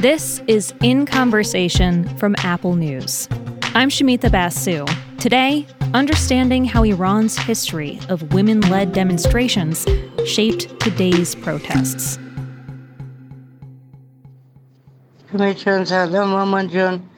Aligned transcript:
This 0.00 0.42
is 0.46 0.74
In 0.82 1.06
Conversation 1.06 2.04
from 2.18 2.36
Apple 2.40 2.76
News. 2.76 3.30
I'm 3.74 3.88
Shumita 3.88 4.30
Basu. 4.30 4.84
Today, 5.18 5.66
understanding 5.94 6.66
how 6.66 6.82
Iran's 6.82 7.38
history 7.38 7.98
of 8.10 8.34
women 8.34 8.60
led 8.60 8.92
demonstrations 8.92 9.86
shaped 10.26 10.78
today's 10.80 11.34
protests. 11.34 12.18
Mama 16.26 16.66
John, 16.66 17.08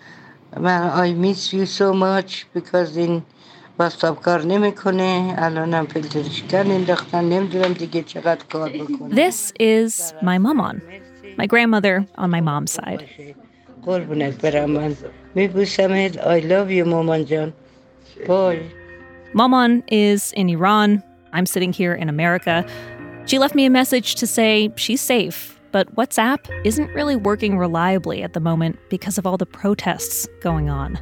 I 0.53 1.15
miss 1.15 1.53
you 1.53 1.67
so 1.67 1.93
much 1.93 2.47
because 2.55 2.97
in 2.97 3.25
This 9.11 9.53
is 9.59 10.15
My 10.23 10.39
mom 10.39 10.61
on 10.61 10.81
my 11.39 11.47
grandmother 11.47 12.07
on 12.17 12.31
my 12.31 12.41
mom's 12.41 12.73
side. 12.73 13.09
I 16.19 16.41
love 16.41 16.71
you, 16.71 16.85
Maman 16.85 17.25
John. 17.27 17.55
Bye. 18.27 18.71
Maman 19.33 19.85
is 19.89 20.33
in 20.33 20.51
Iran. 20.51 21.03
I'm 21.33 21.47
sitting 21.47 21.73
here 21.73 21.95
in 21.95 22.09
America. 22.09 22.69
She 23.27 23.39
left 23.39 23.55
me 23.55 23.65
a 23.67 23.71
message 23.71 24.17
to 24.17 24.27
say 24.27 24.73
she's 24.77 25.01
safe, 25.01 25.61
but 25.71 25.95
WhatsApp 25.95 26.39
isn't 26.65 26.89
really 26.93 27.15
working 27.15 27.57
reliably 27.57 28.23
at 28.23 28.33
the 28.33 28.41
moment 28.41 28.79
because 28.91 29.17
of 29.17 29.27
all 29.27 29.37
the 29.37 29.47
protests 29.47 30.27
going 30.41 30.69
on. 30.69 30.99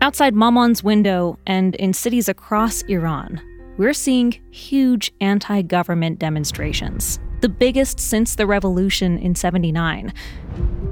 Outside 0.00 0.34
Maman's 0.34 0.82
window 0.82 1.38
and 1.46 1.74
in 1.76 1.92
cities 1.92 2.28
across 2.28 2.82
Iran, 2.82 3.40
we're 3.76 3.92
seeing 3.92 4.32
huge 4.50 5.12
anti 5.20 5.62
government 5.62 6.18
demonstrations 6.18 7.20
the 7.46 7.50
biggest 7.50 8.00
since 8.00 8.34
the 8.34 8.44
revolution 8.44 9.18
in 9.18 9.36
79. 9.36 10.12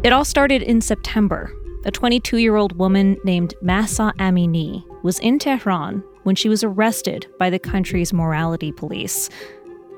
It 0.04 0.12
all 0.12 0.24
started 0.24 0.62
in 0.62 0.80
September. 0.80 1.52
A 1.84 1.90
22 1.90 2.36
year 2.36 2.54
old 2.54 2.78
woman 2.78 3.16
named 3.24 3.54
Mahsa 3.60 4.12
Amini 4.20 4.84
was 5.02 5.18
in 5.18 5.40
Tehran 5.40 6.04
when 6.22 6.36
she 6.36 6.48
was 6.48 6.62
arrested 6.62 7.26
by 7.40 7.50
the 7.50 7.58
country's 7.58 8.12
morality 8.12 8.70
police. 8.70 9.28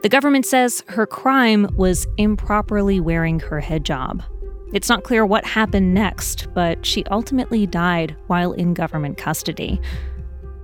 The 0.03 0.08
government 0.08 0.47
says 0.47 0.83
her 0.89 1.06
crime 1.06 1.69
was 1.77 2.06
improperly 2.16 3.00
wearing 3.00 3.38
her 3.41 3.61
hijab, 3.61 4.25
it's 4.72 4.88
not 4.88 5.05
clear 5.05 5.27
what 5.27 5.44
happened 5.44 5.92
next, 5.92 6.48
but 6.55 6.84
she 6.84 7.05
ultimately 7.05 7.66
died 7.66 8.16
while 8.28 8.53
in 8.53 8.75
government 8.75 9.19
custody. 9.19 9.78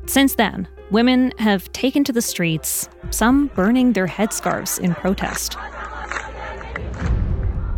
Since 0.06 0.34
then, 0.34 0.67
women 0.91 1.33
have 1.39 1.70
taken 1.72 2.02
to 2.05 2.12
the 2.12 2.22
streets, 2.22 2.89
some 3.11 3.47
burning 3.48 3.92
their 3.92 4.08
headscarves 4.08 4.80
in 4.80 4.95
protest. 4.95 5.56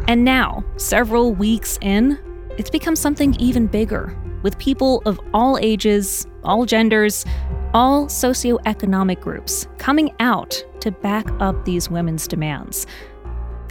And 0.07 0.25
now, 0.25 0.65
several 0.77 1.33
weeks 1.33 1.79
in, 1.81 2.19
it's 2.59 2.71
become 2.71 2.95
something 2.95 3.35
even 3.41 3.67
bigger, 3.67 4.17
with 4.43 4.59
people 4.59 5.03
of 5.07 5.19
all 5.33 5.59
ages, 5.59 6.27
all 6.45 6.67
genders, 6.67 7.25
all 7.73 8.07
socioeconomic 8.07 9.21
groups 9.21 9.67
coming 9.79 10.15
out 10.21 10.63
to 10.81 10.91
back 10.91 11.27
up 11.41 11.65
these 11.65 11.89
women's 11.89 12.29
demands. 12.29 12.87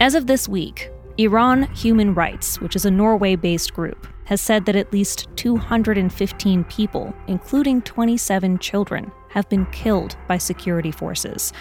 As 0.00 0.16
of 0.16 0.26
this 0.26 0.48
week, 0.48 0.90
Iran 1.18 1.62
Human 1.74 2.12
Rights, 2.14 2.60
which 2.60 2.74
is 2.74 2.84
a 2.84 2.90
Norway 2.90 3.36
based 3.36 3.72
group, 3.72 4.08
has 4.24 4.40
said 4.40 4.66
that 4.66 4.74
at 4.74 4.92
least 4.92 5.28
215 5.36 6.64
people, 6.64 7.14
including 7.28 7.80
27 7.82 8.58
children, 8.58 9.12
have 9.28 9.48
been 9.48 9.66
killed 9.66 10.16
by 10.26 10.38
security 10.38 10.90
forces. 10.90 11.52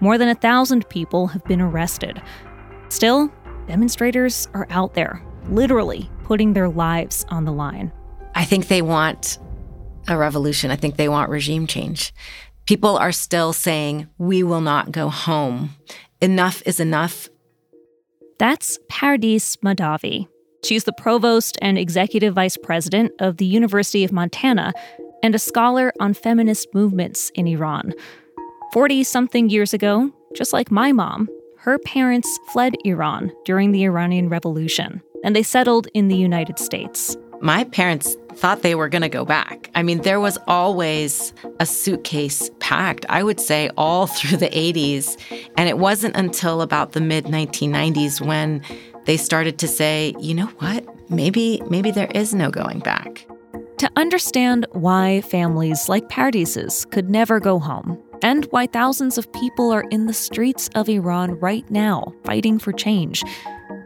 More 0.00 0.16
than 0.16 0.28
a 0.28 0.34
thousand 0.34 0.88
people 0.88 1.26
have 1.26 1.44
been 1.44 1.60
arrested. 1.60 2.22
Still, 2.88 3.30
demonstrators 3.66 4.48
are 4.54 4.66
out 4.70 4.94
there, 4.94 5.22
literally 5.48 6.10
putting 6.24 6.52
their 6.52 6.68
lives 6.68 7.24
on 7.28 7.44
the 7.44 7.52
line. 7.52 7.92
I 8.34 8.44
think 8.44 8.68
they 8.68 8.82
want 8.82 9.38
a 10.08 10.16
revolution. 10.16 10.70
I 10.70 10.76
think 10.76 10.96
they 10.96 11.08
want 11.08 11.30
regime 11.30 11.66
change. 11.66 12.12
People 12.66 12.96
are 12.96 13.12
still 13.12 13.52
saying, 13.52 14.08
we 14.18 14.42
will 14.42 14.60
not 14.60 14.90
go 14.90 15.08
home. 15.08 15.70
Enough 16.20 16.62
is 16.66 16.80
enough. 16.80 17.28
That's 18.38 18.78
Pardis 18.90 19.56
Mahdavi. 19.58 20.26
She's 20.64 20.84
the 20.84 20.92
provost 20.94 21.58
and 21.60 21.76
executive 21.76 22.34
vice 22.34 22.56
president 22.56 23.12
of 23.20 23.36
the 23.36 23.44
University 23.44 24.02
of 24.02 24.12
Montana 24.12 24.72
and 25.22 25.34
a 25.34 25.38
scholar 25.38 25.92
on 26.00 26.14
feminist 26.14 26.68
movements 26.74 27.30
in 27.34 27.46
Iran. 27.46 27.92
40 28.72 29.04
something 29.04 29.50
years 29.50 29.74
ago, 29.74 30.10
just 30.34 30.52
like 30.52 30.70
my 30.70 30.90
mom, 30.90 31.28
her 31.64 31.78
parents 31.78 32.38
fled 32.48 32.74
Iran 32.84 33.32
during 33.46 33.72
the 33.72 33.84
Iranian 33.84 34.28
Revolution 34.28 35.00
and 35.24 35.34
they 35.34 35.42
settled 35.42 35.88
in 35.94 36.08
the 36.08 36.16
United 36.16 36.58
States. 36.58 37.16
My 37.40 37.64
parents 37.64 38.18
thought 38.34 38.60
they 38.60 38.74
were 38.74 38.90
going 38.90 39.00
to 39.00 39.08
go 39.08 39.24
back. 39.24 39.70
I 39.74 39.82
mean, 39.82 40.02
there 40.02 40.20
was 40.20 40.36
always 40.46 41.32
a 41.60 41.64
suitcase 41.64 42.50
packed, 42.60 43.06
I 43.08 43.22
would 43.22 43.40
say, 43.40 43.70
all 43.78 44.06
through 44.08 44.36
the 44.36 44.50
80s. 44.50 45.16
And 45.56 45.66
it 45.66 45.78
wasn't 45.78 46.16
until 46.16 46.60
about 46.60 46.92
the 46.92 47.00
mid 47.00 47.24
1990s 47.24 48.20
when 48.20 48.60
they 49.06 49.16
started 49.16 49.58
to 49.60 49.66
say, 49.66 50.14
you 50.20 50.34
know 50.34 50.48
what? 50.58 50.84
Maybe, 51.08 51.62
maybe 51.70 51.90
there 51.90 52.10
is 52.14 52.34
no 52.34 52.50
going 52.50 52.80
back. 52.80 53.26
To 53.78 53.90
understand 53.96 54.66
why 54.72 55.22
families 55.22 55.88
like 55.88 56.10
Pardis's 56.10 56.84
could 56.84 57.08
never 57.08 57.40
go 57.40 57.58
home, 57.58 57.98
and 58.24 58.46
why 58.46 58.66
thousands 58.66 59.18
of 59.18 59.30
people 59.34 59.70
are 59.70 59.84
in 59.90 60.06
the 60.06 60.14
streets 60.14 60.70
of 60.74 60.88
Iran 60.88 61.38
right 61.40 61.70
now 61.70 62.12
fighting 62.24 62.58
for 62.58 62.72
change, 62.72 63.22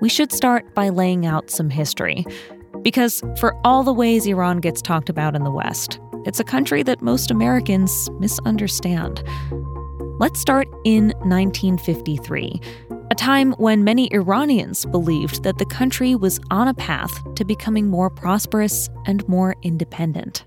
we 0.00 0.08
should 0.08 0.32
start 0.32 0.74
by 0.74 0.88
laying 0.88 1.26
out 1.26 1.50
some 1.50 1.68
history. 1.68 2.24
Because 2.82 3.20
for 3.38 3.54
all 3.66 3.82
the 3.82 3.92
ways 3.92 4.26
Iran 4.26 4.58
gets 4.58 4.80
talked 4.80 5.08
about 5.08 5.34
in 5.34 5.42
the 5.42 5.50
West, 5.50 5.98
it's 6.24 6.38
a 6.38 6.44
country 6.44 6.84
that 6.84 7.02
most 7.02 7.32
Americans 7.32 8.08
misunderstand. 8.20 9.24
Let's 10.20 10.40
start 10.40 10.68
in 10.84 11.08
1953, 11.24 12.60
a 13.10 13.14
time 13.16 13.52
when 13.54 13.82
many 13.82 14.12
Iranians 14.12 14.86
believed 14.86 15.42
that 15.42 15.58
the 15.58 15.66
country 15.66 16.14
was 16.14 16.38
on 16.52 16.68
a 16.68 16.74
path 16.74 17.12
to 17.34 17.44
becoming 17.44 17.88
more 17.88 18.08
prosperous 18.08 18.88
and 19.04 19.28
more 19.28 19.56
independent. 19.62 20.44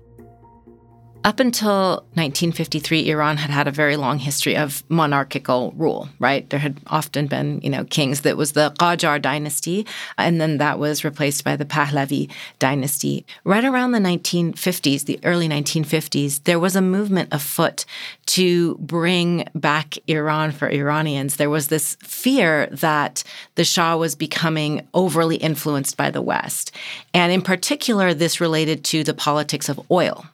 Up 1.24 1.38
until 1.38 2.04
1953, 2.14 3.08
Iran 3.10 3.36
had 3.36 3.50
had 3.50 3.68
a 3.68 3.70
very 3.70 3.94
long 3.94 4.18
history 4.18 4.56
of 4.56 4.82
monarchical 4.88 5.72
rule, 5.76 6.08
right? 6.18 6.50
There 6.50 6.58
had 6.58 6.80
often 6.88 7.28
been, 7.28 7.60
you 7.62 7.70
know, 7.70 7.84
kings. 7.84 8.22
That 8.22 8.36
was 8.36 8.52
the 8.52 8.74
Qajar 8.80 9.22
dynasty, 9.22 9.86
and 10.18 10.40
then 10.40 10.58
that 10.58 10.80
was 10.80 11.04
replaced 11.04 11.44
by 11.44 11.54
the 11.54 11.64
Pahlavi 11.64 12.28
dynasty. 12.58 13.24
Right 13.44 13.64
around 13.64 13.92
the 13.92 14.00
1950s, 14.00 15.04
the 15.04 15.20
early 15.22 15.48
1950s, 15.48 16.42
there 16.42 16.58
was 16.58 16.74
a 16.74 16.82
movement 16.82 17.28
afoot 17.30 17.84
to 18.26 18.74
bring 18.80 19.48
back 19.54 19.98
Iran 20.08 20.50
for 20.50 20.68
Iranians. 20.68 21.36
There 21.36 21.50
was 21.50 21.68
this 21.68 21.96
fear 22.02 22.66
that 22.72 23.22
the 23.54 23.64
Shah 23.64 23.96
was 23.96 24.16
becoming 24.16 24.88
overly 24.92 25.36
influenced 25.36 25.96
by 25.96 26.10
the 26.10 26.22
West. 26.22 26.72
And 27.14 27.30
in 27.30 27.42
particular, 27.42 28.12
this 28.12 28.40
related 28.40 28.82
to 28.86 29.04
the 29.04 29.14
politics 29.14 29.68
of 29.68 29.80
oil 29.88 30.26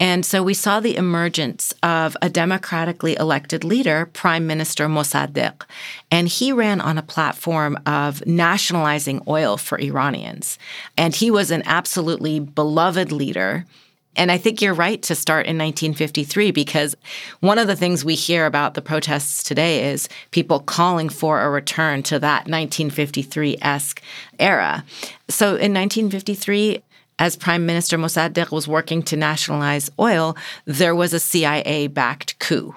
and 0.00 0.24
so 0.24 0.42
we 0.42 0.54
saw 0.54 0.78
the 0.78 0.96
emergence 0.96 1.74
of 1.82 2.16
a 2.22 2.30
democratically 2.30 3.16
elected 3.16 3.64
leader, 3.64 4.06
Prime 4.06 4.46
Minister 4.46 4.86
Mossadegh. 4.86 5.62
And 6.10 6.28
he 6.28 6.52
ran 6.52 6.80
on 6.80 6.98
a 6.98 7.02
platform 7.02 7.78
of 7.84 8.24
nationalizing 8.26 9.22
oil 9.26 9.56
for 9.56 9.80
Iranians. 9.80 10.58
And 10.96 11.14
he 11.14 11.30
was 11.30 11.50
an 11.50 11.62
absolutely 11.66 12.38
beloved 12.38 13.10
leader. 13.10 13.66
And 14.14 14.32
I 14.32 14.38
think 14.38 14.60
you're 14.60 14.74
right 14.74 15.00
to 15.02 15.14
start 15.14 15.46
in 15.46 15.58
1953 15.58 16.50
because 16.50 16.96
one 17.40 17.58
of 17.58 17.68
the 17.68 17.76
things 17.76 18.04
we 18.04 18.16
hear 18.16 18.46
about 18.46 18.74
the 18.74 18.82
protests 18.82 19.44
today 19.44 19.90
is 19.90 20.08
people 20.32 20.58
calling 20.58 21.08
for 21.08 21.40
a 21.40 21.50
return 21.50 22.02
to 22.04 22.18
that 22.18 22.48
1953 22.48 23.58
esque 23.62 24.02
era. 24.40 24.84
So 25.28 25.50
in 25.50 25.72
1953, 25.72 26.82
as 27.18 27.36
Prime 27.36 27.66
Minister 27.66 27.98
Mossadegh 27.98 28.50
was 28.50 28.68
working 28.68 29.02
to 29.04 29.16
nationalize 29.16 29.90
oil, 29.98 30.36
there 30.64 30.94
was 30.94 31.12
a 31.12 31.20
CIA 31.20 31.88
backed 31.88 32.38
coup. 32.38 32.74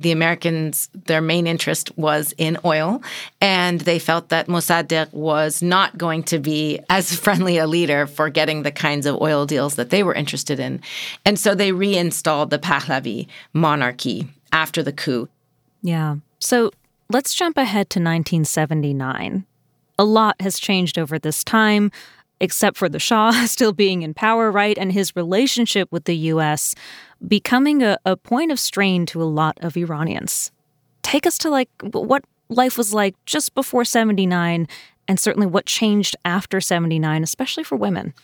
The 0.00 0.10
Americans, 0.10 0.90
their 1.06 1.20
main 1.20 1.46
interest 1.46 1.96
was 1.96 2.34
in 2.36 2.58
oil, 2.64 3.00
and 3.40 3.80
they 3.82 4.00
felt 4.00 4.28
that 4.30 4.48
Mossadegh 4.48 5.12
was 5.12 5.62
not 5.62 5.96
going 5.96 6.24
to 6.24 6.38
be 6.38 6.80
as 6.90 7.14
friendly 7.18 7.58
a 7.58 7.66
leader 7.66 8.06
for 8.06 8.28
getting 8.28 8.62
the 8.62 8.72
kinds 8.72 9.06
of 9.06 9.20
oil 9.20 9.46
deals 9.46 9.76
that 9.76 9.90
they 9.90 10.02
were 10.02 10.14
interested 10.14 10.58
in. 10.58 10.80
And 11.24 11.38
so 11.38 11.54
they 11.54 11.72
reinstalled 11.72 12.50
the 12.50 12.58
Pahlavi 12.58 13.28
monarchy 13.52 14.28
after 14.52 14.82
the 14.82 14.92
coup. 14.92 15.28
Yeah. 15.82 16.16
So 16.40 16.72
let's 17.10 17.34
jump 17.34 17.56
ahead 17.56 17.90
to 17.90 18.00
1979. 18.00 19.44
A 19.96 20.04
lot 20.04 20.40
has 20.40 20.58
changed 20.58 20.98
over 20.98 21.18
this 21.18 21.44
time 21.44 21.92
except 22.44 22.76
for 22.76 22.88
the 22.88 23.00
Shah 23.00 23.32
still 23.46 23.72
being 23.72 24.02
in 24.02 24.14
power, 24.14 24.52
right? 24.52 24.76
And 24.78 24.92
his 24.92 25.16
relationship 25.16 25.90
with 25.90 26.04
the 26.04 26.16
US 26.32 26.74
becoming 27.26 27.82
a, 27.82 27.98
a 28.04 28.16
point 28.16 28.52
of 28.52 28.60
strain 28.60 29.06
to 29.06 29.22
a 29.22 29.24
lot 29.24 29.56
of 29.62 29.76
Iranians. 29.76 30.52
Take 31.02 31.26
us 31.26 31.38
to 31.38 31.50
like 31.50 31.70
what 31.82 32.24
life 32.50 32.76
was 32.76 32.92
like 32.92 33.16
just 33.24 33.54
before 33.54 33.84
79 33.84 34.68
and 35.08 35.20
certainly 35.20 35.46
what 35.46 35.66
changed 35.66 36.16
after 36.24 36.60
79, 36.60 37.22
especially 37.22 37.64
for 37.64 37.76
women 37.76 38.14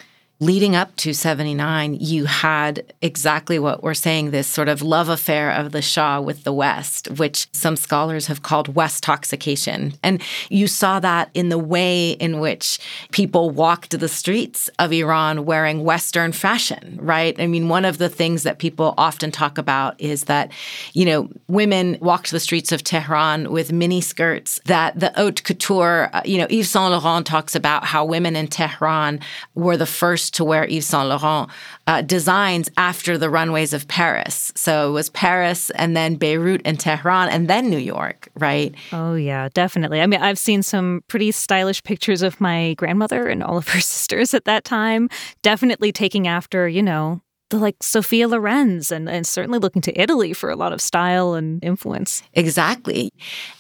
leading 0.42 0.74
up 0.74 0.96
to 0.96 1.12
79, 1.12 1.98
you 2.00 2.24
had 2.24 2.94
exactly 3.02 3.58
what 3.58 3.82
we're 3.82 3.92
saying 3.92 4.30
this 4.30 4.46
sort 4.46 4.70
of 4.70 4.80
love 4.80 5.10
affair 5.10 5.50
of 5.50 5.72
the 5.72 5.82
Shah 5.82 6.18
with 6.18 6.44
the 6.44 6.52
West, 6.52 7.10
which 7.18 7.46
some 7.52 7.76
scholars 7.76 8.26
have 8.26 8.42
called 8.42 8.74
Westoxication. 8.74 9.98
And 10.02 10.22
you 10.48 10.66
saw 10.66 10.98
that 11.00 11.28
in 11.34 11.50
the 11.50 11.58
way 11.58 12.12
in 12.12 12.40
which 12.40 12.78
people 13.12 13.50
walked 13.50 13.98
the 14.00 14.08
streets 14.08 14.70
of 14.78 14.92
Iran 14.94 15.44
wearing 15.44 15.84
Western 15.84 16.32
fashion, 16.32 16.98
right? 17.02 17.38
I 17.38 17.46
mean, 17.46 17.68
one 17.68 17.84
of 17.84 17.98
the 17.98 18.08
things 18.08 18.42
that 18.44 18.58
people 18.58 18.94
often 18.96 19.30
talk 19.30 19.58
about 19.58 20.00
is 20.00 20.24
that, 20.24 20.50
you 20.94 21.04
know, 21.04 21.28
women 21.48 21.98
walked 22.00 22.30
the 22.30 22.40
streets 22.40 22.72
of 22.72 22.82
Tehran 22.82 23.52
with 23.52 23.72
mini 23.72 24.00
skirts, 24.00 24.58
that 24.64 24.98
the 24.98 25.12
haute 25.16 25.44
couture, 25.44 26.08
uh, 26.14 26.22
you 26.24 26.38
know, 26.38 26.46
Yves 26.48 26.70
Saint 26.70 26.92
Laurent 26.92 27.26
talks 27.26 27.54
about 27.54 27.84
how 27.84 28.06
women 28.06 28.36
in 28.36 28.46
Tehran 28.46 29.20
were 29.54 29.76
the 29.76 29.84
first 29.84 30.29
to 30.32 30.44
wear 30.44 30.64
Yves 30.64 30.86
Saint 30.86 31.08
Laurent 31.08 31.50
uh, 31.86 32.02
designs 32.02 32.68
after 32.76 33.18
the 33.18 33.30
runways 33.30 33.72
of 33.72 33.88
Paris. 33.88 34.52
So 34.54 34.88
it 34.88 34.92
was 34.92 35.10
Paris 35.10 35.70
and 35.70 35.96
then 35.96 36.16
Beirut 36.16 36.62
and 36.64 36.78
Tehran 36.78 37.28
and 37.28 37.48
then 37.48 37.70
New 37.70 37.78
York, 37.78 38.28
right? 38.36 38.74
Oh, 38.92 39.14
yeah, 39.14 39.48
definitely. 39.54 40.00
I 40.00 40.06
mean, 40.06 40.20
I've 40.20 40.38
seen 40.38 40.62
some 40.62 41.02
pretty 41.08 41.32
stylish 41.32 41.82
pictures 41.82 42.22
of 42.22 42.40
my 42.40 42.74
grandmother 42.74 43.26
and 43.26 43.42
all 43.42 43.58
of 43.58 43.68
her 43.68 43.80
sisters 43.80 44.34
at 44.34 44.44
that 44.44 44.64
time, 44.64 45.08
definitely 45.42 45.92
taking 45.92 46.26
after, 46.26 46.68
you 46.68 46.82
know, 46.82 47.20
like 47.58 47.76
Sophia 47.82 48.28
Loren's 48.28 48.92
and, 48.92 49.08
and 49.08 49.26
certainly 49.26 49.58
looking 49.58 49.82
to 49.82 50.00
Italy 50.00 50.32
for 50.32 50.50
a 50.50 50.56
lot 50.56 50.72
of 50.72 50.80
style 50.80 51.34
and 51.34 51.62
influence. 51.64 52.22
Exactly. 52.34 53.12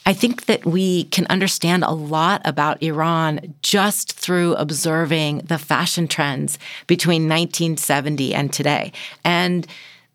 I 0.06 0.12
think 0.12 0.46
that 0.46 0.64
we 0.64 1.04
can 1.04 1.26
understand 1.28 1.84
a 1.84 1.92
lot 1.92 2.42
about 2.44 2.82
Iran 2.82 3.54
just 3.62 4.12
through 4.12 4.54
observing 4.54 5.38
the 5.38 5.58
fashion 5.58 6.08
trends 6.08 6.58
between 6.86 7.22
1970 7.22 8.34
and 8.34 8.52
today. 8.52 8.92
And 9.24 9.66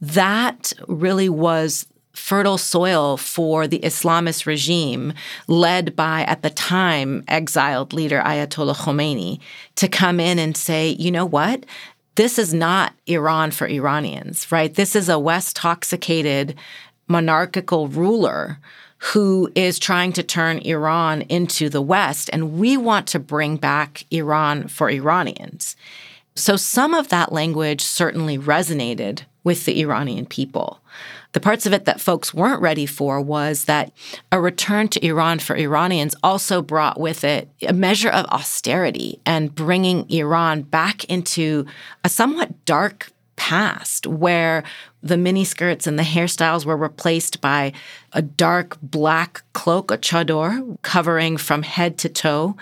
that 0.02 0.74
really 0.88 1.30
was 1.30 1.86
fertile 2.14 2.58
soil 2.58 3.18
for 3.18 3.68
the 3.68 3.80
Islamist 3.80 4.46
regime 4.46 5.14
led 5.48 5.96
by, 5.96 6.24
at 6.24 6.42
the 6.42 6.50
time, 6.50 7.24
exiled 7.28 7.94
leader 7.94 8.22
Ayatollah 8.26 8.76
Khomeini 8.76 9.40
to 9.76 9.88
come 9.88 10.20
in 10.20 10.40
and 10.40 10.56
say, 10.56 10.90
you 10.90 11.12
know 11.12 11.26
what? 11.26 11.66
This 12.16 12.40
is 12.40 12.54
not 12.54 12.94
Iran 13.08 13.52
for 13.52 13.68
Iranians, 13.68 14.52
right? 14.52 14.74
This 14.74 14.96
is 14.96 15.10
a 15.10 15.14
Westoxicated 15.14 16.56
monarchical 17.08 17.88
ruler 17.88 18.58
who 18.98 19.52
is 19.54 19.78
trying 19.78 20.14
to 20.14 20.24
turn 20.24 20.60
Iran 20.60 21.22
into 21.24 21.70
the 21.70 21.82
West. 21.82 22.30
And 22.32 22.58
we 22.58 22.78
want 22.78 23.08
to 23.08 23.20
bring 23.20 23.58
back 23.58 24.06
Iran 24.12 24.68
for 24.68 24.90
Iranians. 24.90 25.76
So 26.36 26.56
some 26.56 26.94
of 26.94 27.10
that 27.10 27.32
language 27.32 27.82
certainly 27.82 28.38
resonated 28.38 29.24
with 29.44 29.66
the 29.66 29.82
Iranian 29.82 30.26
people. 30.26 30.80
The 31.36 31.42
parts 31.42 31.66
of 31.66 31.74
it 31.74 31.84
that 31.84 32.00
folks 32.00 32.34
weren't 32.34 32.62
ready 32.62 32.86
for 32.86 33.20
was 33.20 33.66
that 33.66 33.92
a 34.32 34.40
return 34.40 34.88
to 34.88 35.06
Iran 35.06 35.40
for 35.40 35.58
Iranians 35.58 36.16
also 36.24 36.62
brought 36.62 36.98
with 36.98 37.26
it 37.26 37.50
a 37.68 37.74
measure 37.74 38.10
of 38.10 38.26
austerity 38.28 39.20
and 39.26 39.54
bringing 39.54 40.10
Iran 40.10 40.62
back 40.62 41.04
into 41.04 41.66
a 42.06 42.10
somewhat 42.10 42.64
dark 42.64 43.12
past 43.36 44.08
where 44.08 44.64
the 45.04 45.16
miniskirts 45.16 45.86
and 45.86 46.00
the 46.00 46.04
hairstyles 46.04 46.66
were 46.66 46.78
replaced 46.78 47.40
by 47.40 47.72
a 48.14 48.22
dark 48.22 48.78
black 48.82 49.44
cloak, 49.54 49.92
a 49.92 49.98
chador, 49.98 50.78
covering 50.82 51.38
from 51.38 51.62
head 51.62 51.98
to 52.00 52.10
toe, 52.10 52.56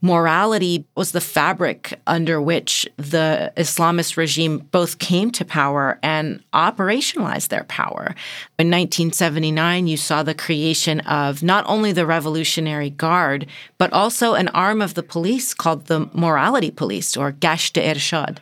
morality 0.00 0.86
was 0.94 1.12
the 1.12 1.20
fabric 1.20 2.00
under 2.06 2.40
which 2.40 2.88
the 2.96 3.52
Islamist 3.56 4.16
regime 4.16 4.58
both 4.70 4.98
came 4.98 5.30
to 5.32 5.44
power 5.44 5.98
and 6.02 6.42
operationalized 6.54 7.48
their 7.48 7.64
power. 7.64 8.14
In 8.58 8.70
1979, 8.70 9.86
you 9.86 9.98
saw 9.98 10.22
the 10.22 10.34
creation 10.34 11.00
of 11.00 11.42
not 11.42 11.64
only 11.68 11.92
the 11.92 12.06
Revolutionary 12.06 12.90
Guard, 12.90 13.46
but 13.76 13.92
also 13.92 14.34
an 14.34 14.48
arm 14.48 14.80
of 14.80 14.94
the 14.94 15.02
police 15.02 15.52
called 15.52 15.86
the 15.86 16.08
Morality 16.14 16.70
Police 16.70 17.16
or 17.16 17.32
Gasht 17.32 17.74
Irshad 17.74 18.38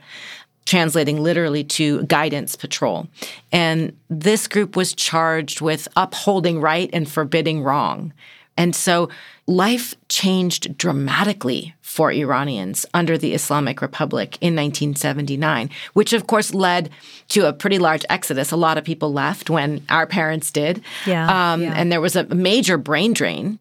translating 0.68 1.22
literally 1.22 1.64
to 1.64 2.02
guidance 2.04 2.54
patrol. 2.54 3.08
And 3.50 3.96
this 4.10 4.46
group 4.46 4.76
was 4.76 4.92
charged 4.92 5.62
with 5.62 5.88
upholding 5.96 6.60
right 6.60 6.90
and 6.92 7.10
forbidding 7.10 7.62
wrong. 7.62 8.12
And 8.58 8.76
so 8.76 9.08
life 9.46 9.94
changed 10.08 10.76
dramatically 10.76 11.74
for 11.80 12.12
Iranians 12.12 12.84
under 12.92 13.16
the 13.16 13.32
Islamic 13.32 13.80
Republic 13.80 14.36
in 14.42 14.54
1979, 14.54 15.70
which 15.94 16.12
of 16.12 16.26
course 16.26 16.52
led 16.52 16.90
to 17.28 17.48
a 17.48 17.52
pretty 17.52 17.78
large 17.78 18.04
exodus. 18.10 18.52
A 18.52 18.56
lot 18.56 18.76
of 18.76 18.84
people 18.84 19.10
left 19.10 19.48
when 19.48 19.82
our 19.88 20.06
parents 20.06 20.50
did. 20.50 20.82
Yeah, 21.06 21.52
um, 21.52 21.62
yeah. 21.62 21.72
And 21.76 21.90
there 21.90 22.02
was 22.02 22.14
a 22.14 22.24
major 22.24 22.76
brain 22.76 23.14
drain. 23.14 23.58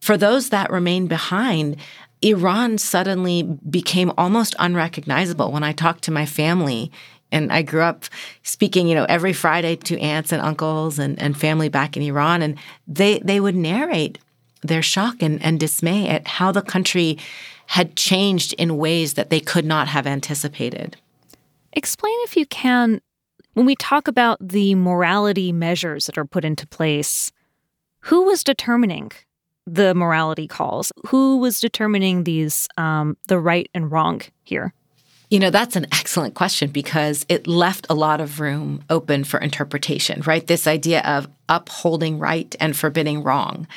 For 0.00 0.16
those 0.16 0.50
that 0.50 0.70
remained 0.70 1.08
behind, 1.08 1.76
Iran 2.22 2.78
suddenly 2.78 3.42
became 3.68 4.12
almost 4.18 4.54
unrecognizable. 4.58 5.52
When 5.52 5.62
I 5.62 5.72
talked 5.72 6.04
to 6.04 6.10
my 6.10 6.26
family, 6.26 6.92
and 7.32 7.52
I 7.52 7.62
grew 7.62 7.82
up 7.82 8.04
speaking, 8.42 8.88
you 8.88 8.94
know, 8.94 9.06
every 9.08 9.32
Friday 9.32 9.76
to 9.76 9.98
aunts 10.00 10.32
and 10.32 10.42
uncles 10.42 10.98
and, 10.98 11.20
and 11.20 11.36
family 11.36 11.68
back 11.68 11.96
in 11.96 12.02
Iran, 12.02 12.42
and 12.42 12.56
they 12.86 13.20
they 13.20 13.40
would 13.40 13.56
narrate 13.56 14.18
their 14.62 14.82
shock 14.82 15.22
and, 15.22 15.42
and 15.42 15.58
dismay 15.58 16.08
at 16.08 16.26
how 16.26 16.52
the 16.52 16.62
country 16.62 17.18
had 17.66 17.96
changed 17.96 18.52
in 18.54 18.76
ways 18.76 19.14
that 19.14 19.30
they 19.30 19.40
could 19.40 19.64
not 19.64 19.88
have 19.88 20.06
anticipated. 20.06 20.96
Explain, 21.72 22.16
if 22.24 22.36
you 22.36 22.44
can, 22.46 23.00
when 23.54 23.64
we 23.64 23.76
talk 23.76 24.08
about 24.08 24.36
the 24.40 24.74
morality 24.74 25.52
measures 25.52 26.06
that 26.06 26.18
are 26.18 26.24
put 26.24 26.44
into 26.44 26.66
place, 26.66 27.32
who 28.00 28.24
was 28.24 28.42
determining 28.42 29.12
the 29.72 29.94
morality 29.94 30.46
calls? 30.46 30.92
Who 31.08 31.38
was 31.38 31.60
determining 31.60 32.24
these, 32.24 32.68
um, 32.76 33.16
the 33.28 33.38
right 33.38 33.68
and 33.74 33.90
wrong 33.90 34.22
here? 34.42 34.72
You 35.30 35.38
know, 35.38 35.50
that's 35.50 35.76
an 35.76 35.86
excellent 35.92 36.34
question 36.34 36.70
because 36.70 37.24
it 37.28 37.46
left 37.46 37.86
a 37.88 37.94
lot 37.94 38.20
of 38.20 38.40
room 38.40 38.82
open 38.90 39.22
for 39.22 39.38
interpretation, 39.38 40.22
right? 40.22 40.44
This 40.44 40.66
idea 40.66 41.02
of 41.02 41.28
upholding 41.48 42.18
right 42.18 42.54
and 42.58 42.76
forbidding 42.76 43.22
wrong 43.22 43.68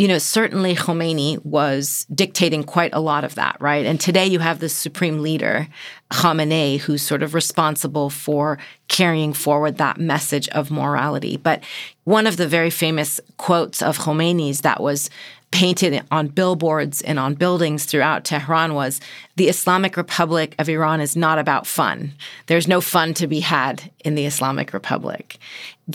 you 0.00 0.08
know, 0.08 0.18
certainly 0.18 0.74
Khomeini 0.74 1.44
was 1.44 2.06
dictating 2.14 2.62
quite 2.62 2.94
a 2.94 3.00
lot 3.00 3.22
of 3.22 3.34
that, 3.34 3.56
right? 3.60 3.84
And 3.84 4.00
today 4.00 4.26
you 4.26 4.38
have 4.38 4.60
the 4.60 4.68
supreme 4.70 5.20
leader, 5.20 5.68
Khamenei, 6.10 6.78
who's 6.78 7.02
sort 7.02 7.22
of 7.22 7.34
responsible 7.34 8.08
for 8.08 8.58
carrying 8.88 9.34
forward 9.34 9.76
that 9.76 9.98
message 9.98 10.48
of 10.50 10.70
morality. 10.70 11.36
But 11.36 11.62
one 12.04 12.26
of 12.26 12.38
the 12.38 12.48
very 12.48 12.70
famous 12.70 13.20
quotes 13.36 13.82
of 13.82 13.98
Khomeini's 13.98 14.62
that 14.62 14.80
was 14.80 15.10
painted 15.50 16.02
on 16.10 16.28
billboards 16.28 17.02
and 17.02 17.18
on 17.18 17.34
buildings 17.34 17.84
throughout 17.84 18.24
Tehran 18.24 18.74
was 18.74 19.00
the 19.36 19.48
Islamic 19.48 19.96
Republic 19.96 20.54
of 20.58 20.68
Iran 20.68 21.00
is 21.00 21.16
not 21.16 21.38
about 21.38 21.66
fun. 21.66 22.12
There's 22.46 22.68
no 22.68 22.80
fun 22.80 23.14
to 23.14 23.26
be 23.26 23.40
had 23.40 23.90
in 24.04 24.14
the 24.14 24.26
Islamic 24.26 24.72
Republic 24.72 25.38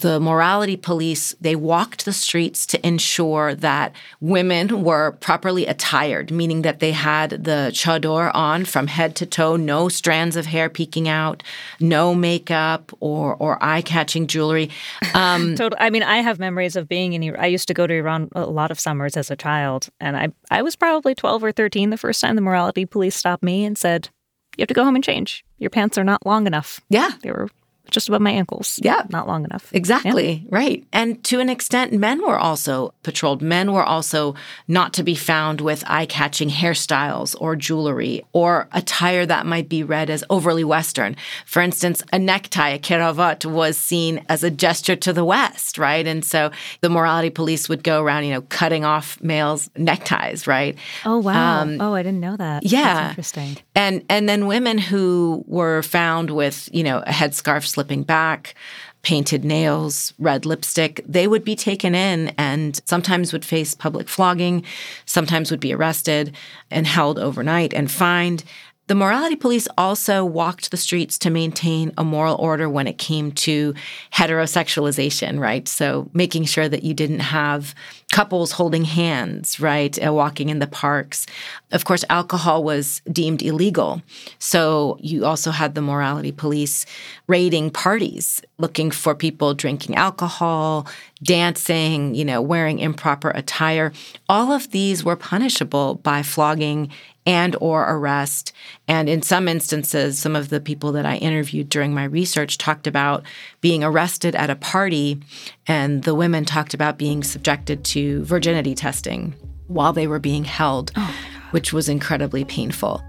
the 0.02 0.20
morality 0.20 0.78
police 0.78 1.36
they 1.40 1.56
walked 1.56 2.06
the 2.06 2.14
streets 2.14 2.66
to 2.66 2.86
ensure 2.86 3.56
that 3.56 3.94
women 4.20 4.84
were 4.84 5.12
properly 5.14 5.66
attired 5.66 6.32
meaning 6.32 6.62
that 6.64 6.80
they 6.80 6.92
had 6.92 7.30
the 7.32 7.70
chador 7.74 8.32
on 8.34 8.66
from 8.66 8.88
head 8.88 9.16
to 9.16 9.26
toe 9.26 9.56
no 9.56 9.90
strands 9.90 10.36
of 10.36 10.46
hair 10.46 10.70
peeking 10.70 11.08
out 11.08 11.44
no 11.80 12.14
makeup 12.16 12.92
or 13.00 13.36
or 13.36 13.62
eye-catching 13.64 14.28
jewelry. 14.28 14.70
Um, 15.14 15.56
Total, 15.58 15.78
i 15.80 15.90
mean 15.90 16.04
i 16.04 16.18
have 16.18 16.40
memories 16.40 16.76
of 16.76 16.88
being 16.88 17.14
in 17.14 17.24
iran 17.24 17.42
i 17.42 17.48
used 17.48 17.68
to 17.68 17.74
go 17.74 17.88
to 17.88 17.94
iran 17.94 18.30
a 18.34 18.46
lot 18.46 18.72
of 18.72 18.80
summers 18.80 19.18
as 19.18 19.32
a 19.32 19.36
child 19.36 19.90
and 20.00 20.18
i 20.18 20.30
i 20.52 20.62
was 20.62 20.76
probably 20.76 21.16
12 21.16 21.44
or 21.44 21.52
13 21.52 21.90
the 21.90 21.98
first 21.98 22.22
time 22.22 22.36
the 22.36 22.42
morality 22.42 22.86
police 22.86 23.16
stopped 23.16 23.44
me 23.44 23.66
and 23.66 23.78
said 23.78 24.10
you 24.58 24.62
have 24.62 24.68
to 24.70 24.74
go 24.74 24.84
home 24.84 24.96
and 24.96 25.04
change. 25.04 25.44
Your 25.58 25.70
pants 25.70 25.98
are 25.98 26.04
not 26.04 26.26
long 26.26 26.48
enough. 26.48 26.80
Yeah. 26.90 27.12
They 27.22 27.32
were 27.32 27.50
just 27.92 28.08
above 28.08 28.22
my 28.22 28.32
ankles. 28.32 28.80
Yeah. 28.82 29.04
Not 29.10 29.28
long 29.28 29.46
enough. 29.46 29.70
Exactly. 29.74 30.44
Yeah. 30.44 30.50
Right. 30.50 30.86
And 30.92 31.24
to 31.26 31.40
an 31.40 31.50
extent, 31.50 31.94
men 31.94 32.26
were 32.26 32.38
also 32.38 32.94
patrolled. 33.04 33.42
Men 33.42 33.72
were 33.72 33.84
also 33.84 34.36
not 34.68 34.94
to 34.94 35.04
be 35.04 35.16
found 35.16 35.62
with 35.62 35.84
eye 35.88 36.06
catching 36.06 36.50
hairstyles 36.50 37.36
or 37.40 37.56
jewelry 37.56 38.24
or 38.34 38.68
attire 38.72 39.26
that 39.26 39.46
might 39.46 39.70
be 39.70 39.84
read 39.84 40.10
as 40.10 40.24
overly 40.30 40.64
Western. 40.64 41.16
For 41.46 41.62
instance, 41.62 42.04
a 42.12 42.20
necktie, 42.20 42.70
a 42.70 42.80
keravat, 42.80 43.46
was 43.46 43.78
seen 43.78 44.26
as 44.30 44.44
a 44.44 44.52
gesture 44.52 44.96
to 44.96 45.14
the 45.14 45.26
West, 45.26 45.78
right? 45.78 46.06
And 46.06 46.24
so 46.24 46.52
the 46.82 46.90
morality 46.90 47.30
police 47.30 47.70
would 47.70 47.84
go 47.84 48.02
around, 48.02 48.26
you 48.26 48.34
know, 48.34 48.42
cutting 48.42 48.86
off 48.86 49.22
males' 49.22 49.70
neckties, 49.78 50.48
right? 50.48 50.78
Oh, 51.06 51.20
wow. 51.20 51.62
Um, 51.62 51.82
oh, 51.82 51.94
I 51.94 52.04
didn't 52.04 52.20
know 52.20 52.38
that. 52.38 52.64
Yeah. 52.64 52.94
That's 52.94 53.10
interesting. 53.10 53.58
And, 53.76 54.04
and 54.10 54.28
then 54.28 54.48
women 54.48 54.78
who 54.78 55.44
were 55.48 55.84
found 55.84 56.32
with, 56.32 56.70
you 56.72 56.84
know, 56.84 57.00
a 57.00 57.12
headscarf 57.12 57.66
slipping 57.76 58.04
back, 58.04 58.56
painted 59.02 59.44
nails, 59.44 60.14
red 60.18 60.46
lipstick, 60.46 61.02
they 61.06 61.28
would 61.28 61.44
be 61.44 61.58
taken 61.58 61.94
in 61.94 62.30
and 62.38 62.82
sometimes 62.86 63.34
would 63.34 63.44
face 63.44 63.76
public 63.76 64.08
flogging, 64.08 64.64
sometimes 65.06 65.52
would 65.52 65.60
be 65.60 65.74
arrested 65.74 66.34
and 66.72 66.88
held 66.88 67.20
overnight 67.20 67.74
and 67.74 67.92
fined. 67.92 68.46
The 68.88 68.94
morality 68.96 69.36
police 69.36 69.68
also 69.80 70.24
walked 70.24 70.70
the 70.70 70.78
streets 70.78 71.18
to 71.20 71.32
maintain 71.32 71.92
a 71.98 72.04
moral 72.04 72.36
order 72.36 72.70
when 72.70 72.86
it 72.86 73.00
came 73.00 73.32
to 73.32 73.74
heterosexualization, 74.14 75.40
right? 75.40 75.68
So 75.68 76.08
making 76.14 76.46
sure 76.46 76.70
that 76.70 76.84
you 76.84 76.94
didn't 76.94 77.22
have 77.22 77.74
couples 78.12 78.52
holding 78.52 78.86
hands, 78.86 79.60
right? 79.60 79.98
Uh, 80.06 80.14
walking 80.14 80.50
in 80.50 80.60
the 80.60 80.68
parks. 80.68 81.26
Of 81.72 81.86
course, 81.86 82.06
alcohol 82.12 82.64
was 82.64 83.02
deemed 83.12 83.42
illegal. 83.42 84.04
So 84.38 84.98
you 85.02 85.26
also 85.26 85.50
had 85.50 85.74
the 85.74 85.82
morality 85.82 86.32
police 86.32 86.86
raiding 87.26 87.72
parties, 87.72 88.40
looking 88.60 88.92
for 88.92 89.16
people 89.16 89.56
drinking 89.56 89.96
alcohol, 89.96 90.88
dancing, 91.24 92.14
you 92.14 92.24
know, 92.24 92.40
wearing 92.40 92.78
improper 92.78 93.32
attire. 93.32 93.92
All 94.30 94.52
of 94.52 94.70
these 94.70 95.04
were 95.04 95.16
punishable 95.16 95.96
by 95.96 96.22
flogging 96.22 96.92
and 97.26 97.56
or 97.60 97.84
arrest. 97.90 98.54
And 98.88 99.10
in 99.10 99.22
some 99.22 99.48
instances 99.48 100.20
some 100.20 100.36
of 100.36 100.50
the 100.50 100.60
people 100.60 100.92
that 100.94 101.06
i 101.06 101.18
interviewed 101.18 101.70
during 101.70 101.94
my 101.94 102.04
research 102.04 102.58
talked 102.58 102.88
about 102.88 103.24
being 103.62 103.84
arrested 103.84 104.36
at 104.36 104.50
a 104.50 104.56
party 104.56 105.22
and 105.68 106.04
the 106.04 106.16
women 106.16 106.46
talked 106.46 106.74
about 106.74 106.98
being 106.98 107.24
subjected 107.24 107.84
to 107.86 108.24
virginity 108.26 108.76
testing 108.76 109.34
while 109.68 109.94
they 109.94 110.08
were 110.08 110.20
being 110.20 110.44
held 110.44 110.92
oh 110.96 111.16
which 111.52 111.72
was 111.72 111.88
incredibly 111.88 112.44
painful. 112.44 113.02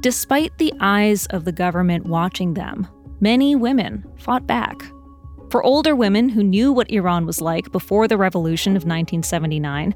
Despite 0.00 0.56
the 0.58 0.72
eyes 0.78 1.26
of 1.26 1.44
the 1.44 1.50
government 1.50 2.06
watching 2.06 2.54
them 2.54 2.86
many 3.20 3.56
women 3.56 4.04
fought 4.18 4.46
back. 4.46 4.80
For 5.50 5.60
older 5.64 5.96
women 5.96 6.28
who 6.28 6.44
knew 6.44 6.72
what 6.72 6.90
iran 6.90 7.26
was 7.26 7.40
like 7.40 7.72
before 7.72 8.06
the 8.06 8.16
revolution 8.16 8.72
of 8.72 8.84
1979 8.84 9.94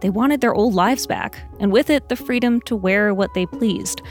they 0.00 0.10
wanted 0.10 0.40
their 0.40 0.54
old 0.54 0.74
lives 0.74 1.06
back, 1.06 1.38
and 1.60 1.72
with 1.72 1.90
it, 1.90 2.08
the 2.08 2.16
freedom 2.16 2.60
to 2.62 2.76
wear 2.76 3.14
what 3.14 3.34
they 3.34 3.46
pleased. 3.46 4.02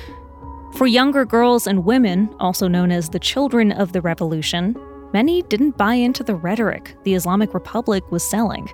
For 0.73 0.87
younger 0.87 1.23
girls 1.25 1.67
and 1.67 1.85
women, 1.85 2.33
also 2.39 2.67
known 2.67 2.91
as 2.91 3.09
the 3.09 3.19
children 3.19 3.71
of 3.71 3.93
the 3.93 4.01
revolution, 4.01 4.75
many 5.13 5.41
didn't 5.43 5.77
buy 5.77 5.93
into 5.93 6.23
the 6.23 6.35
rhetoric 6.35 6.97
the 7.03 7.13
Islamic 7.13 7.53
Republic 7.53 8.11
was 8.11 8.23
selling. 8.23 8.67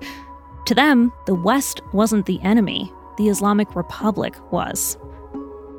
To 0.66 0.74
them, 0.74 1.12
the 1.26 1.36
West 1.36 1.82
wasn't 1.94 2.26
the 2.26 2.42
enemy, 2.42 2.92
the 3.18 3.30
Islamic 3.30 3.76
Republic 3.76 4.36
was. 4.52 4.98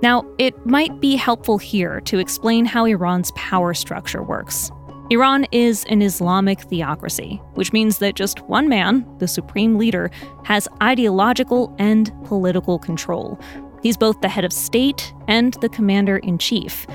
Now, 0.03 0.25
it 0.39 0.67
might 0.67 1.01
be 1.01 1.17
helpful 1.17 1.59
here 1.59 2.01
to 2.03 2.19
explain 2.19 2.65
how 2.67 2.85
Iran's 2.85 3.33
power 3.33 3.73
structure 3.73 4.23
works. 4.23 4.71
Iran 5.11 5.47
is 5.53 5.85
an 5.85 6.01
Islamic 6.01 6.61
theocracy, 6.63 7.41
which 7.55 7.73
means 7.73 7.99
that 7.99 8.15
just 8.15 8.41
one 8.43 8.69
man, 8.69 9.07
the 9.19 9.29
supreme 9.29 9.77
leader, 9.77 10.11
has 10.45 10.69
ideological 10.83 11.75
and 11.79 12.13
political 12.25 12.79
control. 12.79 13.39
He's 13.83 13.97
both 13.97 14.21
the 14.21 14.29
head 14.29 14.45
of 14.45 14.53
state 14.53 15.13
and 15.29 15.55
the 15.55 15.69
commander 15.69 16.19
in 16.19 16.39
chief. 16.39 16.87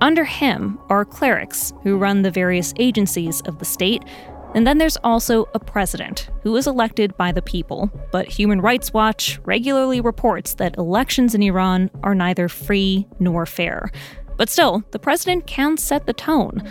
Under 0.00 0.24
him 0.24 0.78
are 0.88 1.04
clerics 1.04 1.72
who 1.82 1.98
run 1.98 2.22
the 2.22 2.30
various 2.30 2.72
agencies 2.78 3.40
of 3.42 3.58
the 3.58 3.64
state, 3.64 4.04
and 4.54 4.66
then 4.66 4.78
there's 4.78 4.96
also 4.98 5.48
a 5.54 5.58
president 5.58 6.30
who 6.42 6.56
is 6.56 6.66
elected 6.66 7.16
by 7.16 7.32
the 7.32 7.42
people, 7.42 7.90
but 8.10 8.28
Human 8.28 8.60
Rights 8.60 8.92
Watch 8.92 9.38
regularly 9.44 10.00
reports 10.00 10.54
that 10.54 10.76
elections 10.76 11.34
in 11.34 11.42
Iran 11.42 11.90
are 12.02 12.14
neither 12.14 12.48
free 12.48 13.06
nor 13.18 13.46
fair. 13.46 13.90
But 14.36 14.48
still, 14.48 14.82
the 14.90 14.98
president 14.98 15.46
can 15.46 15.76
set 15.76 16.06
the 16.06 16.12
tone. 16.12 16.68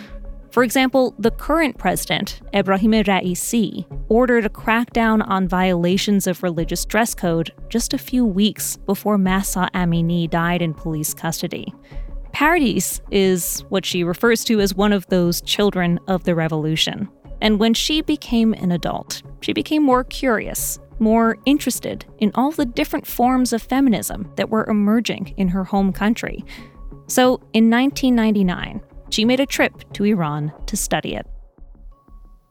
For 0.50 0.64
example, 0.64 1.14
the 1.16 1.30
current 1.30 1.78
president, 1.78 2.40
Ebrahim 2.52 3.04
Raisi, 3.04 3.86
ordered 4.08 4.44
a 4.44 4.48
crackdown 4.48 5.26
on 5.28 5.46
violations 5.46 6.26
of 6.26 6.42
religious 6.42 6.84
dress 6.84 7.14
code 7.14 7.52
just 7.68 7.94
a 7.94 7.98
few 7.98 8.24
weeks 8.24 8.76
before 8.78 9.16
Mahsa 9.16 9.70
Amini 9.74 10.28
died 10.28 10.60
in 10.60 10.74
police 10.74 11.14
custody. 11.14 11.72
Pardis 12.32 13.00
is 13.12 13.60
what 13.68 13.86
she 13.86 14.02
refers 14.02 14.42
to 14.44 14.60
as 14.60 14.74
one 14.74 14.92
of 14.92 15.06
those 15.06 15.40
children 15.42 16.00
of 16.08 16.24
the 16.24 16.34
revolution. 16.34 17.08
And 17.40 17.60
when 17.60 17.72
she 17.72 18.02
became 18.02 18.52
an 18.54 18.72
adult, 18.72 19.22
she 19.40 19.52
became 19.52 19.84
more 19.84 20.02
curious, 20.04 20.80
more 20.98 21.38
interested 21.46 22.04
in 22.18 22.32
all 22.34 22.50
the 22.50 22.66
different 22.66 23.06
forms 23.06 23.52
of 23.52 23.62
feminism 23.62 24.30
that 24.36 24.50
were 24.50 24.66
emerging 24.66 25.32
in 25.36 25.48
her 25.48 25.64
home 25.64 25.92
country. 25.92 26.44
So 27.06 27.40
in 27.52 27.70
1999, 27.70 28.80
she 29.10 29.24
made 29.24 29.40
a 29.40 29.46
trip 29.46 29.92
to 29.94 30.04
Iran 30.04 30.52
to 30.66 30.76
study 30.76 31.14
it. 31.14 31.26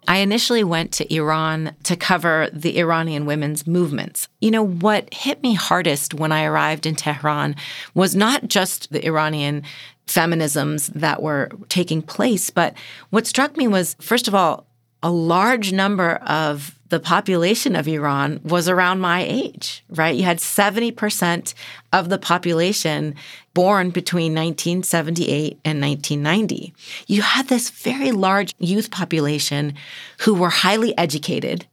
I 0.08 0.18
initially 0.18 0.64
went 0.64 0.92
to 0.94 1.14
Iran 1.14 1.76
to 1.84 1.96
cover 1.96 2.50
the 2.52 2.80
Iranian 2.80 3.28
women's 3.28 3.68
movements. 3.68 4.28
You 4.42 4.50
know, 4.50 4.66
what 4.66 5.14
hit 5.14 5.44
me 5.44 5.54
hardest 5.54 6.16
when 6.16 6.32
I 6.32 6.46
arrived 6.46 6.88
in 6.88 6.96
Tehran 6.96 7.56
was 7.94 8.16
not 8.16 8.48
just 8.48 8.92
the 8.92 9.06
Iranian 9.06 9.62
feminisms 10.08 10.92
that 10.94 11.22
were 11.22 11.52
taking 11.68 12.02
place, 12.02 12.50
but 12.50 12.74
what 13.12 13.28
struck 13.28 13.56
me 13.56 13.68
was, 13.68 13.96
first 14.02 14.28
of 14.28 14.34
all, 14.34 14.66
a 15.04 15.12
large 15.12 15.72
number 15.72 16.16
of 16.16 16.79
the 16.90 17.00
population 17.00 17.76
of 17.76 17.88
Iran 17.88 18.40
was 18.44 18.68
around 18.68 19.00
my 19.00 19.24
age, 19.24 19.84
right? 19.90 20.16
You 20.16 20.24
had 20.24 20.40
70% 20.40 21.54
of 21.94 22.10
the 22.10 22.18
population 22.18 23.16
born 23.54 23.92
between 23.92 24.34
1978 24.34 25.60
and 25.64 25.82
1990. 25.82 26.74
You 27.08 27.22
had 27.22 27.48
this 27.48 27.70
very 27.70 28.12
large 28.12 28.54
youth 28.58 28.90
population 28.90 29.76
who 30.22 30.34
were 30.34 30.50
highly 30.50 30.98
educated, 30.98 31.66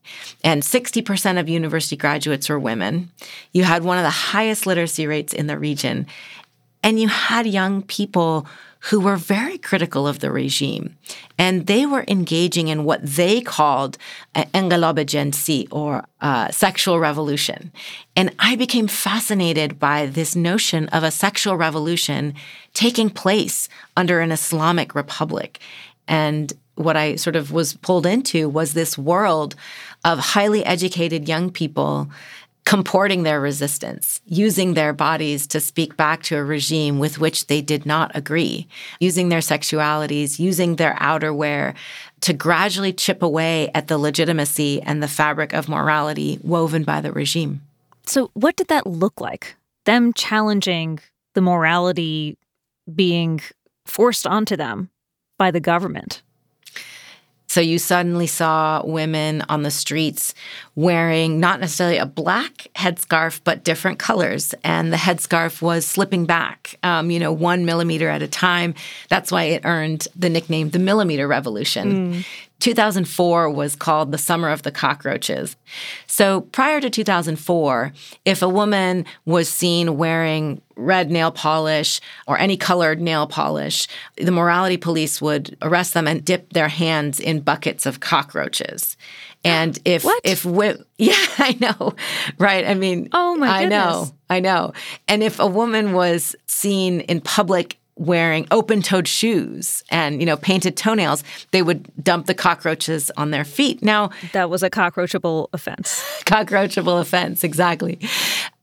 and 0.44 0.62
60% 0.62 1.40
of 1.40 1.48
university 1.48 1.96
graduates 1.96 2.48
were 2.48 2.58
women. 2.58 3.10
You 3.52 3.64
had 3.64 3.84
one 3.84 3.98
of 3.98 4.04
the 4.04 4.10
highest 4.10 4.66
literacy 4.66 5.06
rates 5.06 5.32
in 5.32 5.46
the 5.46 5.58
region. 5.58 6.06
And 6.82 7.00
you 7.00 7.08
had 7.08 7.46
young 7.46 7.82
people 7.82 8.46
who 8.80 9.00
were 9.00 9.16
very 9.16 9.58
critical 9.58 10.06
of 10.06 10.20
the 10.20 10.30
regime. 10.30 10.96
And 11.38 11.66
they 11.66 11.86
were 11.86 12.04
engaging 12.08 12.68
in 12.68 12.84
what 12.84 13.04
they 13.04 13.40
called 13.40 13.98
engelab 14.34 15.68
or 15.72 16.04
uh, 16.20 16.50
sexual 16.50 17.00
revolution. 17.00 17.72
And 18.14 18.34
I 18.38 18.56
became 18.56 18.86
fascinated 18.86 19.78
by 19.78 20.06
this 20.06 20.36
notion 20.36 20.88
of 20.88 21.02
a 21.02 21.10
sexual 21.10 21.56
revolution 21.56 22.34
taking 22.74 23.10
place 23.10 23.68
under 23.96 24.20
an 24.20 24.32
Islamic 24.32 24.94
republic. 24.94 25.58
And 26.06 26.52
what 26.76 26.96
I 26.96 27.16
sort 27.16 27.36
of 27.36 27.52
was 27.52 27.74
pulled 27.74 28.06
into 28.06 28.48
was 28.48 28.74
this 28.74 28.96
world 28.96 29.54
of 30.04 30.18
highly 30.18 30.64
educated 30.64 31.28
young 31.28 31.50
people 31.50 32.08
comporting 32.66 33.22
their 33.22 33.40
resistance, 33.40 34.20
using 34.26 34.74
their 34.74 34.92
bodies 34.92 35.46
to 35.46 35.60
speak 35.60 35.96
back 35.96 36.24
to 36.24 36.36
a 36.36 36.44
regime 36.44 36.98
with 36.98 37.20
which 37.20 37.46
they 37.46 37.62
did 37.62 37.86
not 37.86 38.10
agree, 38.14 38.66
using 38.98 39.28
their 39.28 39.40
sexualities, 39.40 40.40
using 40.40 40.74
their 40.74 40.94
outerwear 40.94 41.74
to 42.20 42.32
gradually 42.32 42.92
chip 42.92 43.22
away 43.22 43.70
at 43.72 43.86
the 43.86 43.96
legitimacy 43.96 44.82
and 44.82 45.00
the 45.00 45.08
fabric 45.08 45.52
of 45.52 45.68
morality 45.68 46.40
woven 46.42 46.82
by 46.82 47.00
the 47.00 47.12
regime. 47.12 47.62
So, 48.04 48.30
what 48.34 48.56
did 48.56 48.66
that 48.68 48.86
look 48.86 49.20
like? 49.20 49.54
Them 49.84 50.12
challenging 50.12 50.98
the 51.34 51.40
morality 51.40 52.36
being 52.92 53.40
forced 53.86 54.26
onto 54.26 54.56
them 54.56 54.90
by 55.38 55.52
the 55.52 55.60
government? 55.60 56.22
So 57.56 57.62
you 57.62 57.78
suddenly 57.78 58.26
saw 58.26 58.82
women 58.84 59.42
on 59.48 59.62
the 59.62 59.70
streets 59.70 60.34
wearing 60.74 61.40
not 61.40 61.58
necessarily 61.58 61.96
a 61.96 62.04
black 62.04 62.66
headscarf, 62.74 63.40
but 63.44 63.64
different 63.64 63.98
colors. 63.98 64.54
And 64.62 64.92
the 64.92 64.98
headscarf 64.98 65.62
was 65.62 65.86
slipping 65.86 66.26
back, 66.26 66.78
um, 66.82 67.10
you 67.10 67.18
know, 67.18 67.32
one 67.32 67.64
millimeter 67.64 68.10
at 68.10 68.20
a 68.20 68.28
time. 68.28 68.74
That's 69.08 69.32
why 69.32 69.44
it 69.44 69.62
earned 69.64 70.06
the 70.14 70.28
nickname 70.28 70.68
the 70.68 70.78
Millimeter 70.78 71.26
Revolution. 71.26 72.12
Mm. 72.12 72.26
2004 72.60 73.50
was 73.50 73.76
called 73.76 74.12
the 74.12 74.18
Summer 74.18 74.48
of 74.48 74.62
the 74.62 74.72
Cockroaches. 74.72 75.56
So 76.06 76.40
prior 76.40 76.80
to 76.80 76.88
2004, 76.88 77.92
if 78.24 78.42
a 78.42 78.48
woman 78.48 79.04
was 79.24 79.48
seen 79.48 79.96
wearing 79.96 80.62
red 80.76 81.10
nail 81.10 81.30
polish 81.30 82.00
or 82.26 82.38
any 82.38 82.56
colored 82.56 83.00
nail 83.00 83.26
polish, 83.26 83.88
the 84.16 84.30
morality 84.30 84.76
police 84.76 85.20
would 85.20 85.56
arrest 85.62 85.94
them 85.94 86.06
and 86.06 86.24
dip 86.24 86.52
their 86.52 86.68
hands 86.68 87.20
in 87.20 87.40
buckets 87.40 87.86
of 87.86 88.00
cockroaches. 88.00 88.96
And 89.44 89.78
if 89.84 90.04
what? 90.04 90.20
if 90.24 90.44
we, 90.44 90.74
yeah, 90.98 91.14
I 91.38 91.56
know, 91.60 91.94
right? 92.38 92.66
I 92.66 92.74
mean, 92.74 93.08
oh 93.12 93.36
my, 93.36 93.62
goodness. 93.62 93.78
I 93.78 93.90
know, 93.90 94.12
I 94.30 94.40
know. 94.40 94.72
And 95.08 95.22
if 95.22 95.38
a 95.38 95.46
woman 95.46 95.92
was 95.92 96.34
seen 96.46 97.00
in 97.00 97.20
public 97.20 97.78
wearing 97.96 98.46
open-toed 98.50 99.08
shoes 99.08 99.82
and 99.90 100.20
you 100.20 100.26
know 100.26 100.36
painted 100.36 100.76
toenails 100.76 101.24
they 101.50 101.62
would 101.62 101.90
dump 102.02 102.26
the 102.26 102.34
cockroaches 102.34 103.10
on 103.16 103.30
their 103.30 103.44
feet. 103.44 103.82
Now 103.82 104.10
that 104.32 104.50
was 104.50 104.62
a 104.62 104.70
cockroachable 104.70 105.48
offense. 105.52 106.04
cockroachable 106.24 107.00
offense 107.00 107.42
exactly. 107.42 107.98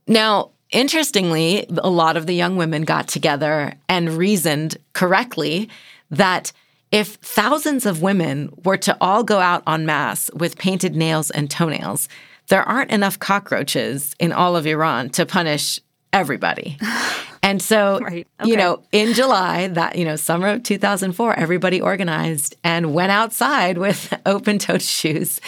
Now 0.07 0.51
interestingly 0.71 1.65
a 1.77 1.89
lot 1.89 2.15
of 2.15 2.27
the 2.27 2.35
young 2.35 2.57
women 2.57 2.83
got 2.83 3.07
together 3.07 3.73
and 3.89 4.11
reasoned 4.11 4.77
correctly 4.93 5.69
that 6.11 6.51
if 6.91 7.15
thousands 7.15 7.87
of 7.87 8.03
women 8.03 8.53
were 8.63 8.77
to 8.77 8.95
all 9.01 9.23
go 9.23 9.39
out 9.39 9.63
en 9.67 9.85
masse 9.85 10.29
with 10.35 10.59
painted 10.59 10.95
nails 10.95 11.31
and 11.31 11.49
toenails, 11.49 12.07
there 12.49 12.61
aren't 12.61 12.91
enough 12.91 13.17
cockroaches 13.17 14.15
in 14.19 14.31
all 14.31 14.55
of 14.55 14.67
Iran 14.67 15.09
to 15.11 15.25
punish 15.25 15.79
everybody. 16.11 16.77
And 17.43 17.62
so, 17.62 18.00
right. 18.01 18.25
okay. 18.39 18.50
you 18.50 18.57
know, 18.57 18.81
in 18.91 19.13
July, 19.13 19.67
that, 19.67 19.97
you 19.97 20.05
know, 20.05 20.15
summer 20.15 20.47
of 20.47 20.63
2004, 20.63 21.38
everybody 21.38 21.81
organized 21.81 22.55
and 22.63 22.93
went 22.93 23.12
outside 23.12 23.77
with 23.77 24.13
open 24.25 24.57
toed 24.57 24.81
shoes, 24.81 25.39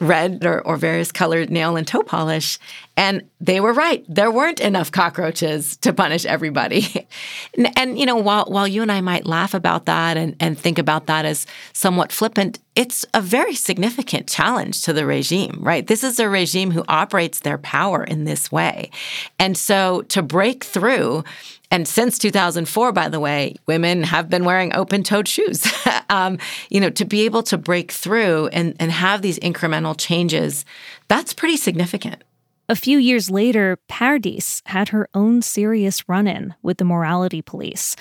red 0.00 0.44
or, 0.44 0.60
or 0.62 0.76
various 0.76 1.12
colored 1.12 1.50
nail 1.50 1.76
and 1.76 1.86
toe 1.86 2.02
polish. 2.02 2.58
And 2.96 3.22
they 3.40 3.60
were 3.60 3.72
right. 3.72 4.04
There 4.08 4.30
weren't 4.30 4.60
enough 4.60 4.90
cockroaches 4.90 5.76
to 5.78 5.92
punish 5.92 6.26
everybody. 6.26 7.06
and, 7.56 7.78
and, 7.78 7.98
you 7.98 8.06
know, 8.06 8.16
while, 8.16 8.46
while 8.46 8.66
you 8.66 8.82
and 8.82 8.90
I 8.90 9.00
might 9.00 9.26
laugh 9.26 9.54
about 9.54 9.86
that 9.86 10.16
and, 10.16 10.34
and 10.40 10.58
think 10.58 10.78
about 10.78 11.06
that 11.06 11.24
as 11.24 11.46
somewhat 11.72 12.12
flippant, 12.12 12.58
it's 12.74 13.04
a 13.14 13.20
very 13.20 13.54
significant 13.54 14.28
challenge 14.28 14.82
to 14.82 14.92
the 14.92 15.06
regime, 15.06 15.58
right? 15.60 15.86
This 15.86 16.02
is 16.02 16.18
a 16.18 16.28
regime 16.28 16.70
who 16.70 16.84
operates 16.88 17.40
their 17.40 17.58
power 17.58 18.02
in 18.02 18.24
this 18.24 18.50
way. 18.50 18.90
And 19.38 19.56
so 19.56 20.02
to 20.02 20.22
break 20.22 20.64
through, 20.64 21.24
and 21.70 21.86
since 21.86 22.18
2004, 22.18 22.92
by 22.92 23.08
the 23.08 23.20
way, 23.20 23.54
women 23.66 24.02
have 24.02 24.28
been 24.28 24.44
wearing 24.44 24.74
open 24.74 25.02
toed 25.02 25.28
shoes. 25.28 25.64
um, 26.10 26.38
you 26.68 26.80
know, 26.80 26.90
to 26.90 27.04
be 27.04 27.24
able 27.24 27.42
to 27.44 27.56
break 27.56 27.92
through 27.92 28.48
and, 28.48 28.74
and 28.80 28.90
have 28.90 29.22
these 29.22 29.38
incremental 29.38 29.94
changes, 29.96 30.64
that's 31.08 31.32
pretty 31.32 31.56
significant. 31.56 32.24
A 32.68 32.76
few 32.76 32.98
years 32.98 33.30
later, 33.30 33.78
Pardis 33.88 34.62
had 34.66 34.90
her 34.90 35.08
own 35.14 35.42
serious 35.42 36.08
run 36.08 36.26
in 36.26 36.54
with 36.62 36.78
the 36.78 36.84
morality 36.84 37.42
police. 37.42 37.96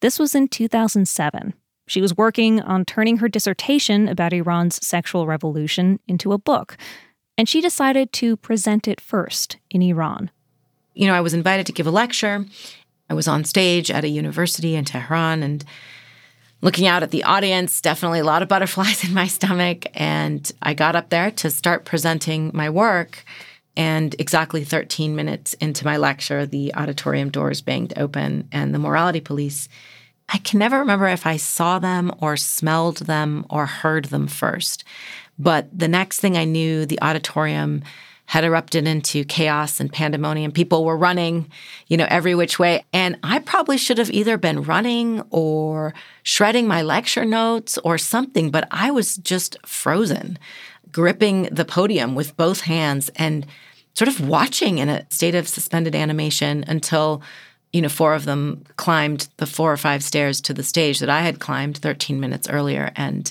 This 0.00 0.18
was 0.18 0.34
in 0.34 0.48
2007. 0.48 1.54
She 1.88 2.00
was 2.00 2.16
working 2.16 2.60
on 2.60 2.84
turning 2.84 3.18
her 3.18 3.28
dissertation 3.28 4.08
about 4.08 4.32
Iran's 4.32 4.84
sexual 4.86 5.26
revolution 5.26 6.00
into 6.08 6.32
a 6.32 6.38
book, 6.38 6.76
and 7.38 7.48
she 7.48 7.60
decided 7.60 8.12
to 8.14 8.36
present 8.36 8.88
it 8.88 9.00
first 9.00 9.58
in 9.70 9.82
Iran. 9.82 10.30
You 10.94 11.06
know, 11.06 11.14
I 11.14 11.20
was 11.20 11.34
invited 11.34 11.66
to 11.66 11.72
give 11.72 11.86
a 11.86 11.90
lecture, 11.90 12.44
I 13.08 13.14
was 13.14 13.28
on 13.28 13.44
stage 13.44 13.90
at 13.90 14.04
a 14.04 14.08
university 14.08 14.74
in 14.74 14.84
Tehran 14.84 15.42
and 15.42 15.64
looking 16.62 16.86
out 16.86 17.02
at 17.02 17.10
the 17.10 17.24
audience, 17.24 17.80
definitely 17.80 18.18
a 18.18 18.24
lot 18.24 18.42
of 18.42 18.48
butterflies 18.48 19.04
in 19.08 19.14
my 19.14 19.26
stomach. 19.26 19.86
And 19.94 20.50
I 20.62 20.74
got 20.74 20.96
up 20.96 21.10
there 21.10 21.30
to 21.30 21.50
start 21.50 21.84
presenting 21.84 22.50
my 22.54 22.70
work. 22.70 23.24
And 23.78 24.16
exactly 24.18 24.64
13 24.64 25.14
minutes 25.14 25.52
into 25.54 25.84
my 25.84 25.98
lecture, 25.98 26.46
the 26.46 26.74
auditorium 26.74 27.28
doors 27.28 27.60
banged 27.60 27.92
open, 27.98 28.48
and 28.50 28.74
the 28.74 28.78
morality 28.78 29.20
police. 29.20 29.68
I 30.30 30.38
can 30.38 30.58
never 30.58 30.78
remember 30.78 31.06
if 31.08 31.26
I 31.26 31.36
saw 31.36 31.78
them 31.78 32.10
or 32.18 32.38
smelled 32.38 32.98
them 32.98 33.44
or 33.50 33.66
heard 33.66 34.06
them 34.06 34.28
first. 34.28 34.82
But 35.38 35.78
the 35.78 35.88
next 35.88 36.20
thing 36.20 36.38
I 36.38 36.44
knew, 36.44 36.86
the 36.86 37.00
auditorium 37.02 37.82
had 38.26 38.44
erupted 38.44 38.86
into 38.86 39.24
chaos 39.24 39.80
and 39.80 39.92
pandemonium. 39.92 40.52
People 40.52 40.84
were 40.84 40.96
running, 40.96 41.50
you 41.86 41.96
know, 41.96 42.06
every 42.10 42.34
which 42.34 42.58
way. 42.58 42.84
And 42.92 43.18
I 43.22 43.38
probably 43.38 43.78
should 43.78 43.98
have 43.98 44.10
either 44.10 44.36
been 44.36 44.62
running 44.62 45.22
or 45.30 45.94
shredding 46.24 46.66
my 46.66 46.82
lecture 46.82 47.24
notes 47.24 47.78
or 47.78 47.98
something, 47.98 48.50
but 48.50 48.66
I 48.70 48.90
was 48.90 49.16
just 49.16 49.56
frozen, 49.64 50.38
gripping 50.90 51.44
the 51.44 51.64
podium 51.64 52.14
with 52.14 52.36
both 52.36 52.62
hands 52.62 53.10
and 53.16 53.46
sort 53.94 54.08
of 54.08 54.26
watching 54.26 54.78
in 54.78 54.88
a 54.88 55.06
state 55.10 55.34
of 55.34 55.48
suspended 55.48 55.94
animation 55.94 56.64
until 56.66 57.22
you 57.72 57.82
know, 57.82 57.88
four 57.88 58.14
of 58.14 58.24
them 58.24 58.64
climbed 58.76 59.28
the 59.36 59.44
four 59.44 59.70
or 59.70 59.76
five 59.76 60.02
stairs 60.02 60.40
to 60.40 60.54
the 60.54 60.62
stage 60.62 60.98
that 61.00 61.10
I 61.10 61.20
had 61.20 61.40
climbed 61.40 61.76
13 61.76 62.18
minutes 62.18 62.48
earlier 62.48 62.90
and 62.96 63.30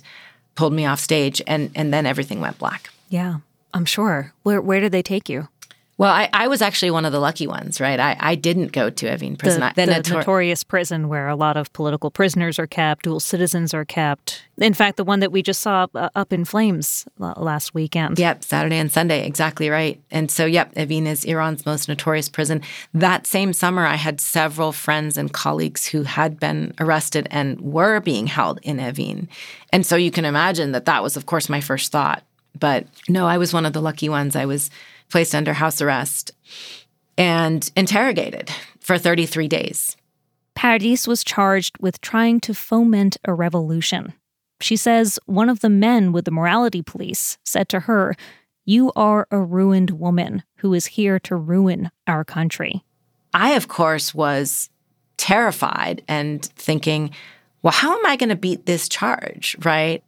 pulled 0.54 0.74
me 0.74 0.86
off 0.86 1.00
stage 1.00 1.42
and 1.48 1.72
and 1.74 1.94
then 1.94 2.06
everything 2.06 2.42
went 2.42 2.60
black. 2.60 2.90
Yeah. 3.10 3.38
I'm 3.76 3.86
sure. 3.86 4.34
Where 4.44 4.62
where 4.62 4.80
did 4.80 4.92
they 4.92 5.04
take 5.04 5.30
you? 5.30 5.50
Well, 5.98 6.12
I, 6.12 6.30
I 6.34 6.50
was 6.50 6.62
actually 6.62 6.92
one 6.92 7.06
of 7.06 7.14
the 7.14 7.22
lucky 7.22 7.48
ones, 7.48 7.80
right? 7.80 7.98
I, 7.98 8.18
I 8.20 8.36
didn't 8.36 8.74
go 8.74 8.90
to 8.90 9.06
Evin 9.06 9.38
prison. 9.38 9.62
The, 9.62 9.86
the, 9.86 9.86
the 9.86 9.92
notor- 10.02 10.14
notorious 10.16 10.62
prison 10.62 11.08
where 11.08 11.30
a 11.30 11.38
lot 11.38 11.56
of 11.56 11.72
political 11.72 12.12
prisoners 12.12 12.60
are 12.60 12.68
kept, 12.68 13.06
dual 13.06 13.22
citizens 13.22 13.74
are 13.74 13.86
kept. 13.86 14.44
In 14.58 14.74
fact, 14.74 14.98
the 14.98 15.06
one 15.06 15.22
that 15.22 15.32
we 15.32 15.42
just 15.42 15.62
saw 15.62 15.88
uh, 15.96 16.10
up 16.14 16.34
in 16.34 16.44
flames 16.44 17.06
last 17.18 17.74
weekend. 17.74 18.20
Yep, 18.20 18.44
Saturday 18.44 18.78
and 18.78 18.92
Sunday, 18.92 19.26
exactly 19.26 19.70
right. 19.70 20.02
And 20.12 20.30
so, 20.30 20.46
yep, 20.46 20.74
Evin 20.76 21.06
is 21.06 21.24
Iran's 21.24 21.66
most 21.66 21.88
notorious 21.88 22.28
prison. 22.28 22.62
That 22.94 23.26
same 23.26 23.54
summer, 23.54 23.86
I 23.86 23.96
had 23.96 24.20
several 24.20 24.74
friends 24.74 25.18
and 25.18 25.32
colleagues 25.32 25.88
who 25.88 26.04
had 26.04 26.42
been 26.42 26.74
arrested 26.78 27.26
and 27.32 27.62
were 27.62 28.02
being 28.02 28.28
held 28.28 28.60
in 28.64 28.80
Evin. 28.80 29.30
And 29.72 29.86
so 29.86 29.96
you 29.96 30.12
can 30.12 30.26
imagine 30.26 30.74
that 30.74 30.84
that 30.86 31.04
was, 31.04 31.16
of 31.16 31.26
course, 31.26 31.48
my 31.48 31.62
first 31.62 31.94
thought 31.94 32.24
but 32.60 32.88
no, 33.08 33.28
I 33.28 33.38
was 33.38 33.54
one 33.54 33.66
of 33.66 33.74
the 33.74 33.82
lucky 33.82 34.10
ones. 34.10 34.36
I 34.36 34.46
was 34.46 34.70
placed 35.10 35.36
under 35.36 35.54
house 35.54 35.82
arrest 35.82 36.32
and 37.18 37.70
interrogated 37.76 38.52
for 38.80 38.98
33 38.98 39.48
days. 39.48 39.96
Pardis 40.56 41.08
was 41.08 41.24
charged 41.24 41.78
with 41.80 42.02
trying 42.02 42.40
to 42.42 42.54
foment 42.54 43.18
a 43.26 43.34
revolution. 43.34 44.14
She 44.62 44.78
says 44.78 45.20
one 45.26 45.50
of 45.50 45.60
the 45.60 45.70
men 45.70 46.12
with 46.12 46.26
the 46.26 46.32
morality 46.32 46.82
police 46.82 47.38
said 47.44 47.68
to 47.70 47.82
her, 47.82 48.16
You 48.64 48.92
are 48.96 49.28
a 49.32 49.40
ruined 49.40 49.92
woman 49.92 50.44
who 50.58 50.74
is 50.74 50.86
here 50.86 51.20
to 51.20 51.36
ruin 51.36 51.92
our 52.08 52.24
country. 52.24 52.84
I, 53.34 53.52
of 53.52 53.68
course, 53.68 54.16
was 54.16 54.70
terrified 55.18 56.04
and 56.08 56.46
thinking, 56.46 57.12
well, 57.62 57.74
how 57.74 57.98
am 57.98 58.06
I 58.06 58.16
going 58.16 58.30
to 58.30 58.36
beat 58.36 58.66
this 58.66 58.88
charge, 58.88 59.58
right? 59.66 60.04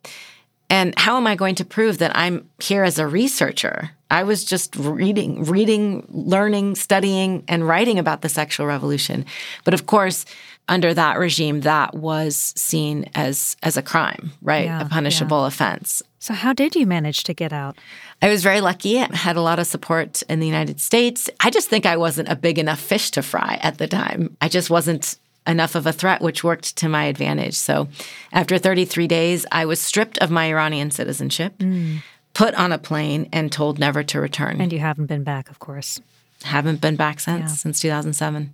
And 0.69 0.97
how 0.97 1.17
am 1.17 1.27
I 1.27 1.35
going 1.35 1.55
to 1.55 1.65
prove 1.65 1.99
that 1.99 2.15
I'm 2.15 2.49
here 2.59 2.83
as 2.83 2.99
a 2.99 3.07
researcher? 3.07 3.91
I 4.09 4.23
was 4.23 4.43
just 4.43 4.75
reading, 4.75 5.43
reading, 5.43 6.05
learning, 6.09 6.75
studying, 6.75 7.43
and 7.47 7.67
writing 7.67 7.99
about 7.99 8.21
the 8.21 8.29
sexual 8.29 8.65
revolution. 8.65 9.25
But 9.63 9.73
of 9.73 9.85
course, 9.85 10.25
under 10.69 10.93
that 10.93 11.17
regime, 11.17 11.61
that 11.61 11.95
was 11.95 12.35
seen 12.35 13.09
as 13.15 13.55
as 13.63 13.77
a 13.77 13.81
crime, 13.81 14.31
right? 14.41 14.65
Yeah, 14.65 14.81
a 14.81 14.85
punishable 14.85 15.41
yeah. 15.41 15.47
offense. 15.47 16.03
So 16.19 16.33
how 16.33 16.51
did 16.51 16.75
you 16.75 16.85
manage 16.85 17.23
to 17.23 17.33
get 17.33 17.53
out? 17.53 17.77
I 18.21 18.27
was 18.27 18.43
very 18.43 18.59
lucky. 18.59 18.99
I 18.99 19.15
had 19.15 19.37
a 19.37 19.41
lot 19.41 19.59
of 19.59 19.67
support 19.67 20.21
in 20.23 20.39
the 20.39 20.47
United 20.47 20.81
States. 20.81 21.29
I 21.39 21.49
just 21.49 21.69
think 21.69 21.85
I 21.85 21.95
wasn't 21.95 22.27
a 22.27 22.35
big 22.35 22.59
enough 22.59 22.79
fish 22.79 23.11
to 23.11 23.21
fry 23.21 23.59
at 23.61 23.77
the 23.77 23.87
time. 23.87 24.35
I 24.41 24.49
just 24.49 24.69
wasn't 24.69 25.17
enough 25.47 25.75
of 25.75 25.87
a 25.87 25.93
threat, 25.93 26.21
which 26.21 26.43
worked 26.43 26.75
to 26.77 26.89
my 26.89 27.05
advantage. 27.05 27.55
So 27.55 27.87
after 28.31 28.57
33 28.57 29.07
days, 29.07 29.45
I 29.51 29.65
was 29.65 29.79
stripped 29.79 30.17
of 30.19 30.29
my 30.29 30.45
Iranian 30.45 30.91
citizenship, 30.91 31.57
mm. 31.57 32.03
put 32.33 32.53
on 32.55 32.71
a 32.71 32.77
plane, 32.77 33.29
and 33.31 33.51
told 33.51 33.79
never 33.79 34.03
to 34.03 34.19
return. 34.19 34.61
And 34.61 34.73
you 34.73 34.79
haven't 34.79 35.07
been 35.07 35.23
back, 35.23 35.49
of 35.49 35.59
course. 35.59 36.01
Haven't 36.43 36.81
been 36.81 36.95
back 36.95 37.19
since, 37.19 37.39
yeah. 37.39 37.47
since 37.47 37.79
2007. 37.79 38.53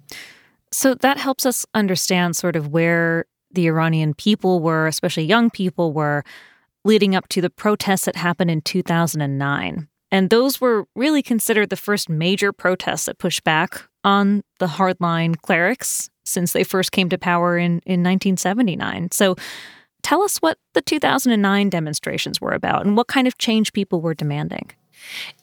So 0.71 0.95
that 0.95 1.17
helps 1.17 1.45
us 1.45 1.65
understand 1.73 2.35
sort 2.35 2.55
of 2.55 2.69
where 2.69 3.25
the 3.51 3.67
Iranian 3.67 4.13
people 4.13 4.59
were, 4.59 4.87
especially 4.87 5.25
young 5.25 5.49
people 5.49 5.93
were, 5.93 6.23
leading 6.85 7.15
up 7.15 7.27
to 7.29 7.41
the 7.41 7.49
protests 7.49 8.05
that 8.05 8.15
happened 8.15 8.51
in 8.51 8.61
2009. 8.61 9.87
And 10.11 10.29
those 10.29 10.61
were 10.61 10.85
really 10.95 11.21
considered 11.21 11.69
the 11.69 11.75
first 11.75 12.09
major 12.09 12.53
protests 12.53 13.05
that 13.05 13.17
pushed 13.17 13.43
back 13.43 13.83
on 14.03 14.43
the 14.59 14.67
hardline 14.67 15.39
clerics 15.41 16.09
since 16.23 16.53
they 16.53 16.63
first 16.63 16.91
came 16.91 17.09
to 17.09 17.17
power 17.17 17.57
in, 17.57 17.81
in 17.85 18.01
1979. 18.01 19.09
So 19.11 19.35
tell 20.01 20.21
us 20.21 20.37
what 20.37 20.57
the 20.73 20.81
2009 20.81 21.69
demonstrations 21.69 22.39
were 22.39 22.51
about 22.51 22.85
and 22.85 22.95
what 22.95 23.07
kind 23.07 23.27
of 23.27 23.37
change 23.37 23.73
people 23.73 24.01
were 24.01 24.13
demanding. 24.13 24.71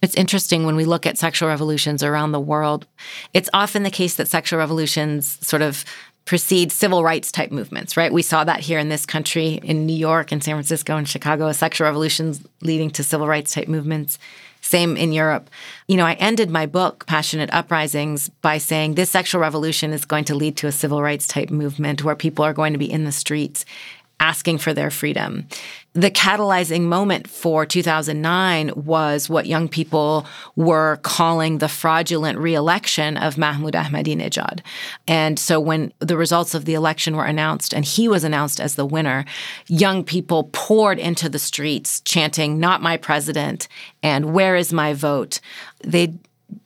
It's 0.01 0.15
interesting 0.15 0.65
when 0.65 0.77
we 0.77 0.85
look 0.85 1.07
at 1.07 1.19
sexual 1.19 1.49
revolutions 1.49 2.03
around 2.03 2.33
the 2.33 2.41
world. 2.41 2.87
It's 3.35 3.51
often 3.53 3.83
the 3.83 3.91
case 3.91 4.15
that 4.17 4.29
sexual 4.29 4.59
revolutions 4.59 5.39
sort 5.47 5.63
of 5.63 5.85
precede 6.25 6.71
civil 6.71 7.03
rights 7.03 7.33
type 7.33 7.51
movements, 7.51 7.97
right? 7.97 8.13
We 8.13 8.23
saw 8.23 8.45
that 8.45 8.61
here 8.61 8.79
in 8.79 8.89
this 8.89 9.05
country, 9.07 9.61
in 9.63 9.87
New 9.87 9.97
York 9.97 10.33
and 10.33 10.43
San 10.43 10.55
Francisco 10.55 10.97
and 10.97 11.09
Chicago, 11.09 11.51
sexual 11.53 11.87
revolutions 11.87 12.43
leading 12.63 12.91
to 12.93 13.05
civil 13.05 13.27
rights 13.27 13.53
type 13.53 13.69
movements. 13.69 14.19
Same 14.71 14.97
in 14.97 15.13
Europe. 15.13 15.51
You 15.89 15.97
know, 15.97 16.07
I 16.07 16.13
ended 16.13 16.49
my 16.49 16.65
book, 16.65 17.05
Passionate 17.07 17.51
Uprisings, 17.53 18.29
by 18.41 18.59
saying 18.59 18.95
this 18.95 19.11
sexual 19.11 19.41
revolution 19.41 19.93
is 19.93 20.05
going 20.05 20.25
to 20.27 20.37
lead 20.37 20.57
to 20.59 20.69
a 20.69 20.73
civil 20.73 21.03
rights 21.03 21.27
type 21.27 21.51
movement 21.51 22.05
where 22.05 22.15
people 22.15 22.45
are 22.45 22.53
going 22.53 22.73
to 22.73 22.79
be 22.79 22.89
in 22.89 23.03
the 23.03 23.11
streets 23.11 23.65
asking 24.21 24.59
for 24.59 24.73
their 24.73 24.91
freedom. 24.91 25.49
The 25.93 26.11
catalyzing 26.11 26.83
moment 26.83 27.29
for 27.29 27.67
2009 27.67 28.71
was 28.77 29.29
what 29.29 29.47
young 29.47 29.69
people 29.69 30.25
were 30.55 31.01
calling 31.03 31.59
the 31.59 31.69
fraudulent 31.69 32.39
reelection 32.39 33.17
of 33.17 33.37
Mahmoud 33.37 33.73
Ahmadinejad. 33.73 34.61
And 35.09 35.37
so 35.37 35.59
when 35.59 35.93
the 35.99 36.17
results 36.17 36.55
of 36.55 36.65
the 36.65 36.75
election 36.75 37.17
were 37.17 37.25
announced 37.25 37.73
and 37.73 37.85
he 37.85 38.07
was 38.07 38.23
announced 38.23 38.61
as 38.61 38.77
the 38.77 38.87
winner, 38.87 39.25
young 39.67 40.05
people 40.05 40.51
poured 40.53 41.01
into 41.01 41.29
the 41.29 41.41
streets 41.41 42.01
chanting, 42.03 42.61
Not 42.61 42.83
my 42.83 42.97
president, 42.97 43.67
and 44.01 44.33
Where 44.33 44.55
is 44.55 44.73
my 44.73 44.93
vote? 44.93 45.41
They 45.83 46.15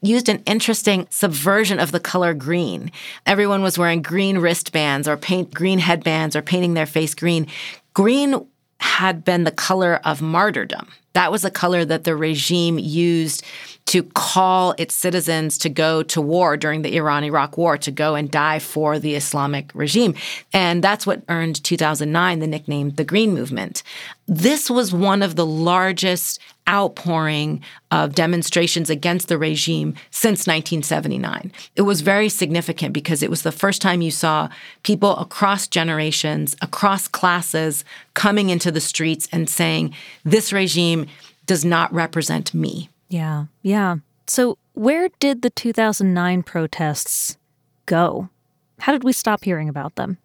used 0.03 0.29
an 0.29 0.43
interesting 0.47 1.07
subversion 1.11 1.79
of 1.79 1.93
the 1.93 2.01
color 2.01 2.35
green. 2.35 2.91
Everyone 3.27 3.63
was 3.63 3.79
wearing 3.79 4.03
green 4.03 4.39
wristbands 4.39 5.09
or 5.09 5.17
paint 5.17 5.53
green 5.53 5.79
headbands 5.79 6.37
or 6.37 6.43
painting 6.43 6.75
their 6.75 6.87
face 6.87 7.15
green, 7.15 7.47
green 7.93 8.47
had 8.81 9.25
been 9.25 9.45
the 9.45 9.51
color 9.51 10.01
of 10.05 10.21
martyrdom. 10.21 10.89
That 11.15 11.33
was 11.33 11.45
a 11.45 11.51
color 11.51 11.85
that 11.85 12.05
the 12.05 12.17
regime 12.17 12.79
used 12.79 13.45
to 13.87 14.03
call 14.03 14.75
its 14.79 14.95
citizens 14.95 15.59
to 15.59 15.69
go 15.69 16.03
to 16.03 16.21
war 16.21 16.57
during 16.57 16.83
the 16.83 16.97
Iran 16.97 17.23
Iraq 17.23 17.59
War, 17.59 17.77
to 17.79 17.91
go 17.91 18.15
and 18.15 18.31
die 18.31 18.59
for 18.59 18.99
the 18.99 19.15
Islamic 19.15 19.71
regime. 19.75 20.15
And 20.53 20.83
that's 20.83 21.07
what 21.07 21.23
earned 21.29 21.63
2009 21.63 22.39
the 22.39 22.47
nickname 22.47 22.91
the 22.91 23.05
Green 23.05 23.35
Movement. 23.35 23.83
This 24.27 24.71
was 24.71 24.93
one 24.95 25.23
of 25.23 25.37
the 25.37 25.45
largest 25.47 26.41
outpouring 26.67 27.63
of 27.91 28.15
demonstrations 28.15 28.89
against 28.89 29.29
the 29.29 29.37
regime 29.37 29.95
since 30.11 30.47
1979. 30.47 31.53
It 31.77 31.83
was 31.83 32.01
very 32.01 32.31
significant 32.31 32.95
because 32.95 33.23
it 33.23 33.29
was 33.29 33.43
the 33.43 33.53
first 33.53 33.83
time 33.83 34.01
you 34.01 34.11
saw 34.11 34.49
people 34.83 35.15
across 35.19 35.69
generations, 35.69 36.57
across 36.63 37.07
classes 37.07 37.85
coming 38.15 38.49
into 38.49 38.73
the 38.73 38.81
streets 38.81 39.29
and 39.31 39.49
saying, 39.49 39.95
this 40.25 40.55
regime 40.55 41.07
does 41.45 41.67
not 41.67 41.93
represent 41.93 42.55
me. 42.55 42.89
Yeah, 43.15 43.45
yeah. 43.63 43.99
So, 44.27 44.59
where 44.73 45.09
did 45.21 45.43
the 45.43 45.51
2009 45.51 46.43
protests 46.43 47.39
go? 47.87 48.29
How 48.81 48.91
did 48.91 49.05
we 49.05 49.13
stop 49.13 49.45
hearing 49.45 49.69
about 49.69 49.95
them? 49.95 50.19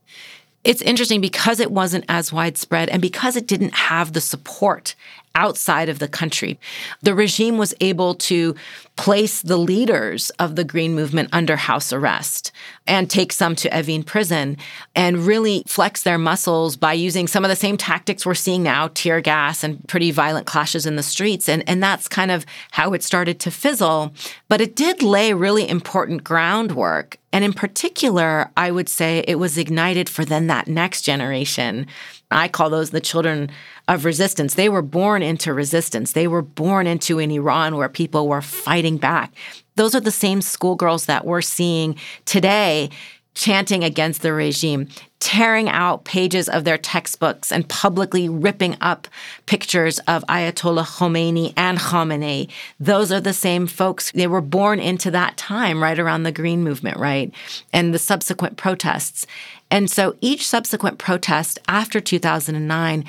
It's 0.64 0.82
interesting 0.82 1.22
because 1.22 1.60
it 1.60 1.72
wasn't 1.72 2.06
as 2.10 2.34
widespread 2.34 2.90
and 2.90 3.00
because 3.00 3.36
it 3.36 3.46
didn't 3.46 3.76
have 3.76 4.14
the 4.14 4.22
support 4.22 4.96
outside 5.36 5.90
of 5.90 6.00
the 6.00 6.08
country. 6.08 6.60
The 7.02 7.16
regime 7.16 7.58
was 7.58 7.74
able 7.82 8.16
to 8.16 8.56
place 8.98 9.42
the 9.42 9.58
leaders 9.58 10.30
of 10.32 10.58
the 10.58 10.66
Green 10.66 10.94
Movement 10.94 11.30
under 11.32 11.56
house 11.56 11.94
arrest 11.94 12.52
and 12.86 13.10
take 13.10 13.32
some 13.32 13.56
to 13.56 13.70
Evin 13.70 14.06
prison 14.06 14.58
and 14.94 15.20
really 15.20 15.64
flex 15.68 16.04
their 16.04 16.18
muscles 16.18 16.76
by 16.76 16.92
using 16.92 17.26
some 17.26 17.46
of 17.46 17.50
the 17.50 17.56
same 17.56 17.78
tactics 17.78 18.26
we're 18.26 18.34
seeing 18.34 18.62
now 18.62 18.90
tear 18.90 19.22
gas 19.22 19.64
and 19.64 19.88
pretty 19.88 20.12
violent 20.12 20.48
clashes 20.48 20.86
in 20.86 20.98
the 20.98 21.04
streets. 21.04 21.48
And, 21.48 21.64
and 21.68 21.82
that's 21.82 22.10
kind 22.10 22.30
of 22.30 22.46
how 22.72 22.92
it 22.92 23.02
started 23.02 23.40
to 23.40 23.52
fizzle. 23.52 24.14
But 24.50 24.60
it 24.60 24.76
did 24.76 25.02
lay 25.02 25.32
really 25.34 25.70
important 25.70 26.26
groundwork. 26.26 27.18
And 27.32 27.46
in 27.46 27.54
particular, 27.54 28.52
I 28.58 28.72
would 28.72 28.90
say 28.90 29.24
it 29.28 29.36
was 29.36 29.58
ignited 29.58 30.10
for 30.10 30.26
then 30.26 30.48
that 30.48 30.68
next 30.68 31.04
generation 31.04 31.88
I 32.32 32.48
call 32.48 32.70
those 32.70 32.92
the 32.92 33.02
children 33.02 33.50
of 33.88 34.06
resistance. 34.06 34.54
They 34.54 34.70
were 34.70 34.82
born 34.82 35.24
into 35.24 35.54
resistance. 35.54 36.12
They 36.12 36.28
were 36.28 36.44
born 36.44 36.86
into 36.86 37.20
an 37.20 37.32
Iran 37.32 37.76
where 37.76 37.90
people 37.90 38.28
were 38.28 38.42
fighting 38.42 38.98
back. 38.98 39.34
Those 39.76 39.96
are 39.96 40.00
the 40.00 40.12
same 40.12 40.42
schoolgirls 40.42 41.06
that 41.06 41.26
we're 41.26 41.42
seeing 41.42 41.96
today 42.26 42.90
chanting 43.34 43.84
against 43.84 44.22
the 44.22 44.34
regime, 44.34 44.88
tearing 45.20 45.68
out 45.70 46.06
pages 46.06 46.48
of 46.48 46.64
their 46.64 46.78
textbooks 46.78 47.52
and 47.52 47.68
publicly 47.68 48.30
ripping 48.30 48.78
up 48.80 49.08
pictures 49.46 50.00
of 50.00 50.24
Ayatollah 50.28 50.86
Khomeini 50.86 51.54
and 51.58 51.78
Khamenei. 51.78 52.50
Those 52.80 53.12
are 53.12 53.20
the 53.20 53.34
same 53.34 53.68
folks. 53.68 54.12
They 54.12 54.28
were 54.28 54.42
born 54.42 54.80
into 54.80 55.12
that 55.12 55.36
time, 55.36 55.84
right 55.84 56.00
around 56.00 56.24
the 56.24 56.32
Green 56.32 56.64
Movement, 56.64 56.98
right? 56.98 57.34
And 57.74 57.94
the 57.94 58.00
subsequent 58.00 58.56
protests. 58.56 59.28
And 59.70 59.92
so 59.92 60.16
each 60.22 60.48
subsequent 60.48 60.98
protest 60.98 61.60
after 61.68 62.00
2009, 62.00 63.06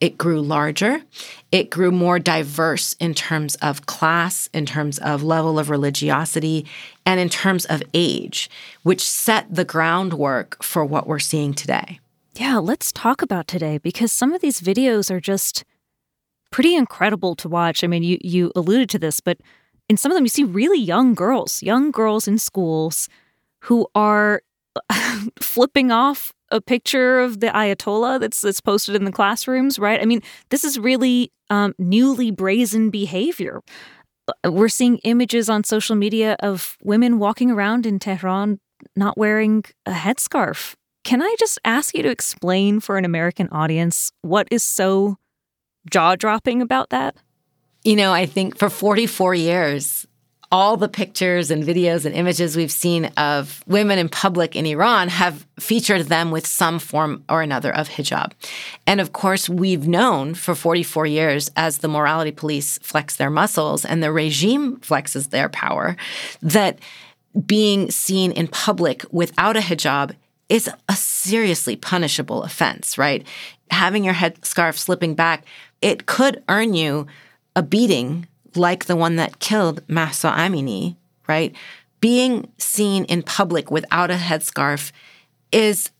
it 0.00 0.16
grew 0.16 0.40
larger. 0.40 1.02
It 1.50 1.70
grew 1.70 1.90
more 1.90 2.18
diverse 2.18 2.94
in 2.94 3.14
terms 3.14 3.56
of 3.56 3.86
class, 3.86 4.48
in 4.52 4.66
terms 4.66 4.98
of 4.98 5.22
level 5.22 5.58
of 5.58 5.70
religiosity, 5.70 6.66
and 7.04 7.18
in 7.18 7.28
terms 7.28 7.64
of 7.66 7.82
age, 7.94 8.50
which 8.82 9.02
set 9.08 9.52
the 9.52 9.64
groundwork 9.64 10.62
for 10.62 10.84
what 10.84 11.06
we're 11.06 11.18
seeing 11.18 11.54
today. 11.54 12.00
Yeah, 12.34 12.58
let's 12.58 12.92
talk 12.92 13.22
about 13.22 13.48
today 13.48 13.78
because 13.78 14.12
some 14.12 14.32
of 14.32 14.40
these 14.40 14.60
videos 14.60 15.10
are 15.10 15.20
just 15.20 15.64
pretty 16.50 16.76
incredible 16.76 17.34
to 17.36 17.48
watch. 17.48 17.82
I 17.82 17.88
mean, 17.88 18.02
you 18.02 18.18
you 18.20 18.52
alluded 18.54 18.88
to 18.90 18.98
this, 18.98 19.20
but 19.20 19.38
in 19.88 19.96
some 19.96 20.12
of 20.12 20.16
them 20.16 20.24
you 20.24 20.30
see 20.30 20.44
really 20.44 20.78
young 20.78 21.14
girls, 21.14 21.62
young 21.62 21.90
girls 21.90 22.28
in 22.28 22.38
schools 22.38 23.08
who 23.60 23.88
are 23.94 24.42
flipping 25.40 25.90
off 25.90 26.32
a 26.50 26.60
picture 26.60 27.20
of 27.20 27.40
the 27.40 27.48
Ayatollah 27.48 28.20
that's 28.20 28.40
that's 28.40 28.60
posted 28.60 28.94
in 28.94 29.04
the 29.04 29.12
classrooms, 29.12 29.78
right? 29.78 30.00
I 30.00 30.04
mean, 30.04 30.22
this 30.50 30.64
is 30.64 30.78
really 30.78 31.32
um, 31.50 31.74
newly 31.78 32.30
brazen 32.30 32.90
behavior. 32.90 33.62
Uh, 34.26 34.50
we're 34.50 34.68
seeing 34.68 34.98
images 34.98 35.48
on 35.48 35.64
social 35.64 35.96
media 35.96 36.36
of 36.40 36.76
women 36.82 37.18
walking 37.18 37.50
around 37.50 37.86
in 37.86 37.98
Tehran 37.98 38.60
not 38.96 39.18
wearing 39.18 39.64
a 39.86 39.92
headscarf. 39.92 40.74
Can 41.04 41.22
I 41.22 41.34
just 41.38 41.58
ask 41.64 41.94
you 41.94 42.02
to 42.02 42.10
explain 42.10 42.80
for 42.80 42.98
an 42.98 43.04
American 43.04 43.48
audience 43.50 44.12
what 44.22 44.46
is 44.50 44.62
so 44.62 45.16
jaw 45.90 46.16
dropping 46.16 46.60
about 46.60 46.90
that? 46.90 47.16
You 47.84 47.96
know, 47.96 48.12
I 48.12 48.26
think 48.26 48.58
for 48.58 48.68
44 48.68 49.34
years, 49.34 50.06
all 50.50 50.76
the 50.76 50.88
pictures 50.88 51.50
and 51.50 51.62
videos 51.62 52.06
and 52.06 52.14
images 52.14 52.56
we've 52.56 52.72
seen 52.72 53.06
of 53.16 53.62
women 53.66 53.98
in 53.98 54.08
public 54.08 54.56
in 54.56 54.64
Iran 54.64 55.08
have 55.08 55.46
featured 55.60 56.06
them 56.06 56.30
with 56.30 56.46
some 56.46 56.78
form 56.78 57.22
or 57.28 57.42
another 57.42 57.74
of 57.74 57.88
hijab. 57.88 58.32
And 58.86 59.00
of 59.00 59.12
course, 59.12 59.48
we've 59.48 59.86
known 59.86 60.34
for 60.34 60.54
44 60.54 61.06
years 61.06 61.50
as 61.56 61.78
the 61.78 61.88
morality 61.88 62.32
police 62.32 62.78
flex 62.78 63.16
their 63.16 63.30
muscles 63.30 63.84
and 63.84 64.02
the 64.02 64.12
regime 64.12 64.78
flexes 64.78 65.30
their 65.30 65.50
power 65.50 65.96
that 66.40 66.78
being 67.46 67.90
seen 67.90 68.32
in 68.32 68.48
public 68.48 69.04
without 69.10 69.56
a 69.56 69.60
hijab 69.60 70.14
is 70.48 70.70
a 70.88 70.94
seriously 70.94 71.76
punishable 71.76 72.42
offense, 72.42 72.96
right? 72.96 73.26
Having 73.70 74.04
your 74.04 74.14
headscarf 74.14 74.78
slipping 74.78 75.14
back, 75.14 75.44
it 75.82 76.06
could 76.06 76.42
earn 76.48 76.72
you 76.72 77.06
a 77.54 77.62
beating 77.62 78.26
like 78.54 78.86
the 78.86 78.96
one 78.96 79.16
that 79.16 79.38
killed 79.38 79.82
Mahsa 79.88 80.30
Amini, 80.30 80.96
right? 81.26 81.54
Being 82.00 82.50
seen 82.58 83.04
in 83.04 83.22
public 83.22 83.70
without 83.70 84.10
a 84.10 84.14
headscarf 84.14 84.92
is 85.52 85.90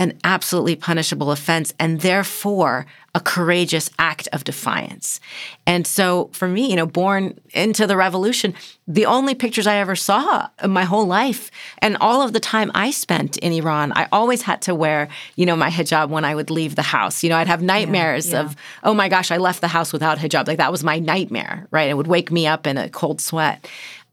an 0.00 0.18
absolutely 0.24 0.74
punishable 0.74 1.30
offense 1.30 1.74
and 1.78 2.00
therefore 2.00 2.86
a 3.14 3.20
courageous 3.20 3.90
act 3.98 4.28
of 4.32 4.44
defiance. 4.44 5.20
And 5.66 5.86
so 5.86 6.30
for 6.32 6.48
me, 6.48 6.70
you 6.70 6.76
know, 6.76 6.86
born 6.86 7.38
into 7.50 7.86
the 7.86 7.98
revolution, 7.98 8.54
the 8.88 9.04
only 9.04 9.34
pictures 9.34 9.66
I 9.66 9.76
ever 9.76 9.94
saw 9.94 10.48
in 10.62 10.70
my 10.70 10.84
whole 10.84 11.06
life 11.06 11.50
and 11.78 11.98
all 12.00 12.22
of 12.22 12.32
the 12.32 12.40
time 12.40 12.70
I 12.74 12.92
spent 12.92 13.36
in 13.38 13.52
Iran, 13.52 13.92
I 13.94 14.08
always 14.10 14.42
had 14.42 14.62
to 14.62 14.74
wear, 14.74 15.08
you 15.36 15.44
know, 15.44 15.56
my 15.56 15.68
hijab 15.68 16.08
when 16.08 16.24
I 16.24 16.34
would 16.34 16.50
leave 16.50 16.76
the 16.76 16.82
house. 16.82 17.22
You 17.22 17.28
know, 17.28 17.36
I'd 17.36 17.48
have 17.48 17.62
nightmares 17.62 18.30
yeah, 18.30 18.40
yeah. 18.40 18.46
of, 18.46 18.56
oh 18.84 18.94
my 18.94 19.10
gosh, 19.10 19.30
I 19.30 19.36
left 19.36 19.60
the 19.60 19.68
house 19.68 19.92
without 19.92 20.16
hijab. 20.16 20.46
Like 20.46 20.58
that 20.58 20.72
was 20.72 20.82
my 20.82 20.98
nightmare, 20.98 21.66
right? 21.70 21.90
It 21.90 21.94
would 21.94 22.06
wake 22.06 22.30
me 22.30 22.46
up 22.46 22.66
in 22.66 22.78
a 22.78 22.88
cold 22.88 23.20
sweat. 23.20 23.68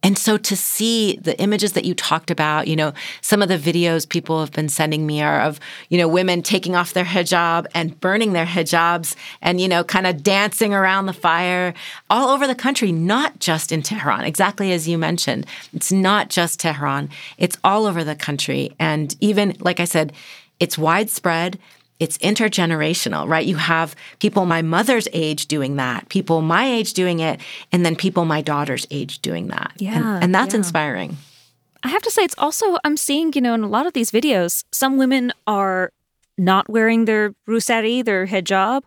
And 0.07 0.17
so 0.17 0.37
to 0.37 0.55
see 0.55 1.17
the 1.17 1.37
images 1.37 1.73
that 1.73 1.83
you 1.83 1.93
talked 1.93 2.31
about, 2.31 2.69
you 2.69 2.77
know, 2.77 2.93
some 3.19 3.41
of 3.41 3.49
the 3.49 3.57
videos 3.57 4.07
people 4.07 4.39
have 4.39 4.53
been 4.53 4.69
sending 4.69 5.05
me 5.05 5.21
are 5.21 5.41
of, 5.41 5.59
you 5.89 5.97
know, 5.97 6.07
women 6.07 6.41
taking 6.41 6.77
off 6.77 6.93
their 6.93 7.03
hijab 7.03 7.65
and 7.75 7.99
burning 7.99 8.31
their 8.31 8.45
hijabs 8.45 9.17
and, 9.41 9.59
you 9.59 9.67
know, 9.67 9.83
kind 9.83 10.07
of 10.07 10.23
dancing 10.23 10.73
around 10.73 11.07
the 11.07 11.13
fire 11.13 11.73
all 12.09 12.29
over 12.29 12.47
the 12.47 12.55
country, 12.55 12.89
not 12.89 13.39
just 13.39 13.73
in 13.73 13.81
Tehran, 13.81 14.23
exactly 14.23 14.71
as 14.71 14.87
you 14.87 14.97
mentioned. 14.97 15.45
It's 15.73 15.91
not 15.91 16.29
just 16.29 16.61
Tehran, 16.61 17.09
it's 17.37 17.57
all 17.65 17.85
over 17.85 18.05
the 18.05 18.15
country. 18.15 18.73
And 18.79 19.13
even, 19.19 19.57
like 19.59 19.81
I 19.81 19.85
said, 19.85 20.13
it's 20.61 20.77
widespread 20.77 21.59
it's 21.99 22.17
intergenerational, 22.19 23.27
right? 23.27 23.45
You 23.45 23.55
have 23.55 23.95
people 24.19 24.45
my 24.45 24.61
mother's 24.61 25.07
age 25.13 25.47
doing 25.47 25.77
that, 25.77 26.09
people 26.09 26.41
my 26.41 26.65
age 26.65 26.93
doing 26.93 27.19
it, 27.19 27.41
and 27.71 27.85
then 27.85 27.95
people 27.95 28.25
my 28.25 28.41
daughter's 28.41 28.85
age 28.91 29.19
doing 29.19 29.47
that. 29.47 29.73
Yeah. 29.77 29.95
And, 29.95 30.23
and 30.25 30.35
that's 30.35 30.53
yeah. 30.53 30.59
inspiring. 30.59 31.17
I 31.83 31.89
have 31.89 32.01
to 32.03 32.11
say, 32.11 32.23
it's 32.23 32.35
also, 32.37 32.77
I'm 32.83 32.97
seeing, 32.97 33.33
you 33.33 33.41
know, 33.41 33.53
in 33.53 33.63
a 33.63 33.67
lot 33.67 33.87
of 33.87 33.93
these 33.93 34.11
videos, 34.11 34.63
some 34.71 34.97
women 34.97 35.31
are 35.45 35.91
not 36.37 36.69
wearing 36.69 37.05
their 37.05 37.33
rusari, 37.47 38.03
their 38.03 38.27
hijab, 38.27 38.83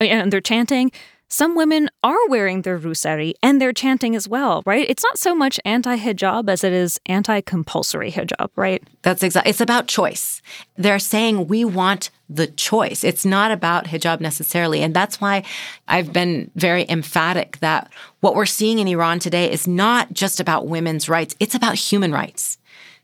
and 0.00 0.32
they're 0.32 0.40
chanting 0.40 0.90
some 1.30 1.54
women 1.54 1.88
are 2.02 2.28
wearing 2.28 2.62
their 2.62 2.78
rusari 2.78 3.34
and 3.42 3.60
they're 3.60 3.72
chanting 3.72 4.16
as 4.16 4.28
well, 4.28 4.62
right? 4.66 4.84
It's 4.88 5.04
not 5.04 5.16
so 5.16 5.34
much 5.34 5.60
anti-hijab 5.64 6.50
as 6.50 6.64
it 6.64 6.72
is 6.72 7.00
anti-compulsory 7.06 8.10
hijab, 8.10 8.50
right? 8.56 8.82
That's 9.02 9.22
exactly. 9.22 9.48
It's 9.48 9.60
about 9.60 9.86
choice. 9.86 10.42
They're 10.76 10.98
saying 10.98 11.46
we 11.46 11.64
want 11.64 12.10
the 12.28 12.48
choice. 12.48 13.04
It's 13.04 13.24
not 13.24 13.52
about 13.52 13.86
hijab 13.86 14.20
necessarily. 14.20 14.82
And 14.82 14.92
that's 14.92 15.20
why 15.20 15.44
I've 15.86 16.12
been 16.12 16.50
very 16.56 16.84
emphatic 16.88 17.58
that 17.60 17.90
what 18.20 18.34
we're 18.34 18.44
seeing 18.44 18.80
in 18.80 18.88
Iran 18.88 19.20
today 19.20 19.50
is 19.50 19.68
not 19.68 20.12
just 20.12 20.40
about 20.40 20.66
women's 20.66 21.08
rights, 21.08 21.36
it's 21.38 21.54
about 21.54 21.76
human 21.76 22.12
rights. 22.12 22.58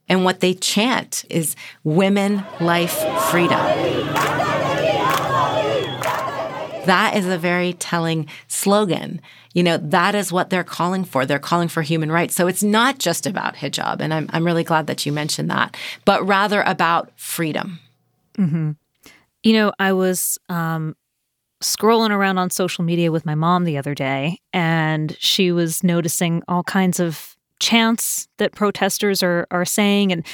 And 0.08 0.24
what 0.24 0.40
they 0.40 0.54
chant 0.54 1.24
is 1.30 1.56
women, 1.84 2.44
life, 2.60 3.04
freedom. 3.30 4.55
That 6.86 7.16
is 7.16 7.26
a 7.26 7.38
very 7.38 7.74
telling 7.74 8.26
slogan. 8.48 9.20
You 9.52 9.62
know, 9.62 9.76
that 9.78 10.14
is 10.14 10.32
what 10.32 10.50
they're 10.50 10.64
calling 10.64 11.04
for. 11.04 11.24
They're 11.24 11.38
calling 11.38 11.68
for 11.68 11.82
human 11.82 12.12
rights. 12.12 12.34
So 12.34 12.46
it's 12.46 12.62
not 12.62 12.98
just 12.98 13.26
about 13.26 13.56
hijab. 13.56 14.00
And 14.00 14.12
I'm, 14.12 14.28
I'm 14.32 14.44
really 14.44 14.64
glad 14.64 14.86
that 14.88 15.06
you 15.06 15.12
mentioned 15.12 15.50
that, 15.50 15.76
but 16.04 16.26
rather 16.26 16.62
about 16.62 17.10
freedom. 17.16 17.78
Mm-hmm. 18.38 18.72
You 19.42 19.52
know, 19.52 19.72
I 19.78 19.92
was 19.92 20.38
um, 20.48 20.96
scrolling 21.62 22.10
around 22.10 22.38
on 22.38 22.50
social 22.50 22.84
media 22.84 23.10
with 23.12 23.24
my 23.24 23.34
mom 23.34 23.64
the 23.64 23.78
other 23.78 23.94
day, 23.94 24.40
and 24.52 25.16
she 25.18 25.52
was 25.52 25.82
noticing 25.82 26.42
all 26.48 26.62
kinds 26.62 27.00
of 27.00 27.36
chants 27.58 28.28
that 28.36 28.52
protesters 28.52 29.22
are 29.22 29.46
are 29.50 29.64
saying, 29.64 30.12
and 30.12 30.26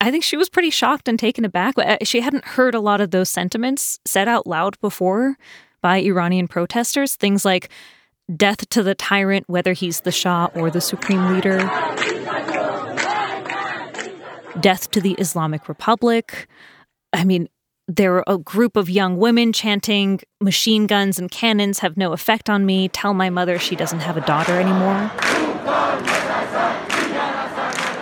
I 0.00 0.10
think 0.10 0.24
she 0.24 0.36
was 0.36 0.48
pretty 0.48 0.70
shocked 0.70 1.08
and 1.08 1.18
taken 1.18 1.44
aback. 1.44 1.74
Uh, 1.76 1.98
she 2.02 2.20
hadn't 2.20 2.44
heard 2.44 2.74
a 2.74 2.80
lot 2.80 3.00
of 3.00 3.10
those 3.10 3.28
sentiments 3.28 3.98
said 4.06 4.28
out 4.28 4.46
loud 4.46 4.80
before 4.80 5.36
by 5.80 5.98
Iranian 5.98 6.48
protesters. 6.48 7.16
Things 7.16 7.44
like 7.44 7.70
death 8.34 8.68
to 8.70 8.82
the 8.82 8.94
tyrant, 8.94 9.48
whether 9.48 9.72
he's 9.72 10.00
the 10.00 10.12
Shah 10.12 10.48
or 10.54 10.70
the 10.70 10.80
supreme 10.80 11.34
leader, 11.34 11.58
death 14.60 14.90
to 14.92 15.00
the 15.00 15.14
Islamic 15.18 15.68
Republic. 15.68 16.48
I 17.12 17.24
mean, 17.24 17.48
there 17.88 18.12
were 18.12 18.24
a 18.26 18.38
group 18.38 18.76
of 18.76 18.88
young 18.88 19.16
women 19.16 19.52
chanting, 19.52 20.20
machine 20.40 20.86
guns 20.86 21.18
and 21.18 21.30
cannons 21.30 21.80
have 21.80 21.96
no 21.96 22.12
effect 22.12 22.48
on 22.48 22.64
me. 22.64 22.88
Tell 22.88 23.14
my 23.14 23.30
mother 23.30 23.58
she 23.58 23.74
doesn't 23.74 24.00
have 24.00 24.16
a 24.16 24.20
daughter 24.20 24.60
anymore 24.60 25.10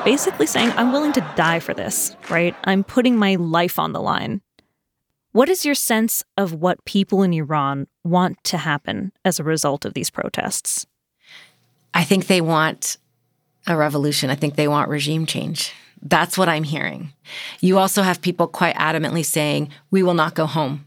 basically 0.09 0.47
saying, 0.47 0.71
I'm 0.71 0.91
willing 0.91 1.13
to 1.13 1.33
die 1.37 1.61
for 1.61 1.75
this, 1.75 2.17
right? 2.31 2.57
I'm 2.65 2.83
putting 2.83 3.17
my 3.17 3.35
life 3.35 3.79
on 3.79 3.93
the 3.93 4.01
line. 4.01 4.41
What 5.39 5.49
is 5.49 5.65
your 5.65 5.77
sense 5.77 6.25
of 6.37 6.53
what 6.53 6.85
people 6.85 7.23
in 7.23 7.33
Iran 7.33 7.87
want 8.03 8.43
to 8.43 8.59
happen 8.59 9.13
as 9.25 9.39
a 9.39 9.45
result 9.45 9.85
of 9.85 9.95
these 9.95 10.11
protests? 10.11 10.85
I 11.95 12.03
think 12.03 12.27
they 12.27 12.41
want 12.41 12.97
a 13.65 13.77
revolution. 13.77 14.31
I 14.31 14.35
think 14.35 14.57
they 14.57 14.67
want 14.67 14.91
regime 14.91 15.27
change. 15.27 15.73
That's 16.03 16.37
what 16.37 16.49
I'm 16.49 16.65
hearing. 16.65 17.13
You 17.61 17.79
also 17.79 18.03
have 18.03 18.21
people 18.21 18.49
quite 18.49 18.75
adamantly 18.75 19.25
saying, 19.25 19.71
we 19.93 20.03
will 20.03 20.13
not 20.13 20.35
go 20.35 20.45
home, 20.45 20.87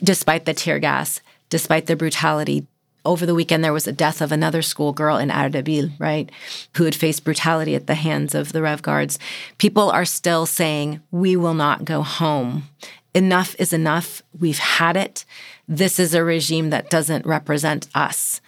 despite 0.00 0.44
the 0.44 0.54
tear 0.54 0.78
gas, 0.78 1.20
despite 1.48 1.86
the 1.86 1.96
brutality, 1.96 2.68
over 3.04 3.24
the 3.26 3.34
weekend 3.34 3.64
there 3.64 3.72
was 3.72 3.86
a 3.86 3.92
death 3.92 4.20
of 4.20 4.30
another 4.30 4.62
schoolgirl 4.62 5.16
in 5.16 5.30
Ardabil, 5.30 5.98
right, 5.98 6.30
who 6.76 6.84
had 6.84 6.94
faced 6.94 7.24
brutality 7.24 7.74
at 7.74 7.86
the 7.86 7.94
hands 7.94 8.34
of 8.34 8.52
the 8.52 8.62
Rev 8.62 8.82
Guards. 8.82 9.18
People 9.58 9.90
are 9.90 10.04
still 10.04 10.46
saying, 10.46 11.00
we 11.10 11.34
will 11.34 11.54
not 11.54 11.84
go 11.84 12.02
home. 12.02 12.68
Enough 13.14 13.56
is 13.58 13.72
enough. 13.72 14.22
We've 14.38 14.58
had 14.58 14.96
it. 14.96 15.24
This 15.68 15.98
is 15.98 16.14
a 16.14 16.24
regime 16.24 16.70
that 16.70 16.90
doesn't 16.90 17.26
represent 17.26 17.88
us. 17.94 18.40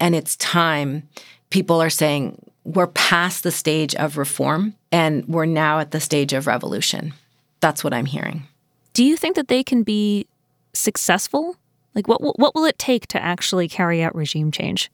And 0.00 0.14
it's 0.14 0.36
time. 0.36 1.08
People 1.50 1.80
are 1.80 1.90
saying, 1.90 2.40
we're 2.64 2.88
past 2.88 3.42
the 3.42 3.50
stage 3.50 3.94
of 3.94 4.16
reform 4.16 4.74
and 4.92 5.26
we're 5.26 5.46
now 5.46 5.78
at 5.78 5.92
the 5.92 6.00
stage 6.00 6.32
of 6.32 6.46
revolution. 6.46 7.14
That's 7.60 7.82
what 7.82 7.94
I'm 7.94 8.06
hearing. 8.06 8.46
Do 8.92 9.04
you 9.04 9.16
think 9.16 9.36
that 9.36 9.48
they 9.48 9.62
can 9.62 9.82
be 9.82 10.26
successful 10.72 11.56
like, 11.94 12.06
what, 12.06 12.20
what 12.38 12.54
will 12.54 12.64
it 12.64 12.78
take 12.78 13.08
to 13.08 13.20
actually 13.20 13.66
carry 13.66 14.02
out 14.04 14.14
regime 14.14 14.52
change? 14.52 14.88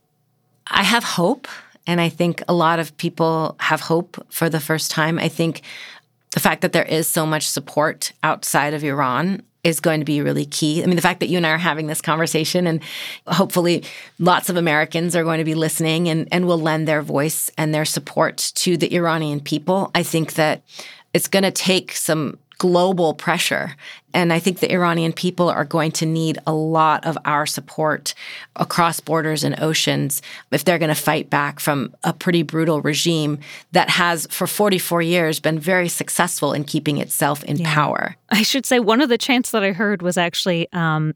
I 0.68 0.82
have 0.82 1.04
hope. 1.04 1.46
And 1.86 2.00
I 2.00 2.08
think 2.08 2.42
a 2.48 2.54
lot 2.54 2.78
of 2.78 2.96
people 2.96 3.56
have 3.60 3.82
hope 3.82 4.24
for 4.30 4.48
the 4.48 4.58
first 4.58 4.90
time. 4.90 5.18
I 5.18 5.28
think 5.28 5.60
the 6.34 6.40
fact 6.40 6.62
that 6.62 6.72
there 6.72 6.84
is 6.84 7.06
so 7.06 7.24
much 7.24 7.46
support 7.46 8.12
outside 8.24 8.74
of 8.74 8.82
Iran 8.82 9.40
is 9.62 9.78
going 9.78 10.00
to 10.00 10.04
be 10.04 10.20
really 10.20 10.44
key. 10.44 10.82
I 10.82 10.86
mean, 10.86 10.96
the 10.96 11.02
fact 11.02 11.20
that 11.20 11.28
you 11.28 11.36
and 11.36 11.46
I 11.46 11.50
are 11.50 11.58
having 11.58 11.86
this 11.86 12.00
conversation 12.00 12.66
and 12.66 12.82
hopefully 13.28 13.84
lots 14.18 14.50
of 14.50 14.56
Americans 14.56 15.14
are 15.14 15.22
going 15.22 15.38
to 15.38 15.44
be 15.44 15.54
listening 15.54 16.08
and, 16.08 16.26
and 16.32 16.46
will 16.48 16.58
lend 16.58 16.88
their 16.88 17.02
voice 17.02 17.52
and 17.56 17.72
their 17.72 17.84
support 17.84 18.52
to 18.56 18.76
the 18.76 18.92
Iranian 18.96 19.38
people. 19.38 19.92
I 19.94 20.02
think 20.02 20.34
that 20.34 20.62
it's 21.14 21.28
going 21.28 21.44
to 21.44 21.52
take 21.52 21.92
some 21.92 22.36
global 22.58 23.14
pressure. 23.14 23.76
And 24.12 24.32
I 24.32 24.38
think 24.38 24.60
the 24.60 24.72
Iranian 24.72 25.12
people 25.12 25.48
are 25.48 25.64
going 25.64 25.90
to 25.92 26.06
need 26.06 26.38
a 26.46 26.52
lot 26.52 27.04
of 27.04 27.18
our 27.24 27.46
support 27.46 28.14
across 28.56 29.00
borders 29.00 29.42
and 29.42 29.58
oceans 29.60 30.22
if 30.52 30.64
they're 30.64 30.78
going 30.78 30.94
to 30.94 31.00
fight 31.00 31.30
back 31.30 31.58
from 31.58 31.94
a 32.04 32.12
pretty 32.12 32.42
brutal 32.42 32.80
regime 32.80 33.38
that 33.72 33.90
has, 33.90 34.26
for 34.30 34.46
44 34.46 35.02
years, 35.02 35.40
been 35.40 35.58
very 35.58 35.88
successful 35.88 36.52
in 36.52 36.64
keeping 36.64 36.98
itself 36.98 37.42
in 37.44 37.56
yeah. 37.56 37.74
power. 37.74 38.16
I 38.30 38.42
should 38.42 38.66
say 38.66 38.78
one 38.78 39.00
of 39.00 39.08
the 39.08 39.18
chants 39.18 39.50
that 39.50 39.64
I 39.64 39.72
heard 39.72 40.00
was 40.00 40.16
actually 40.16 40.68
um, 40.72 41.14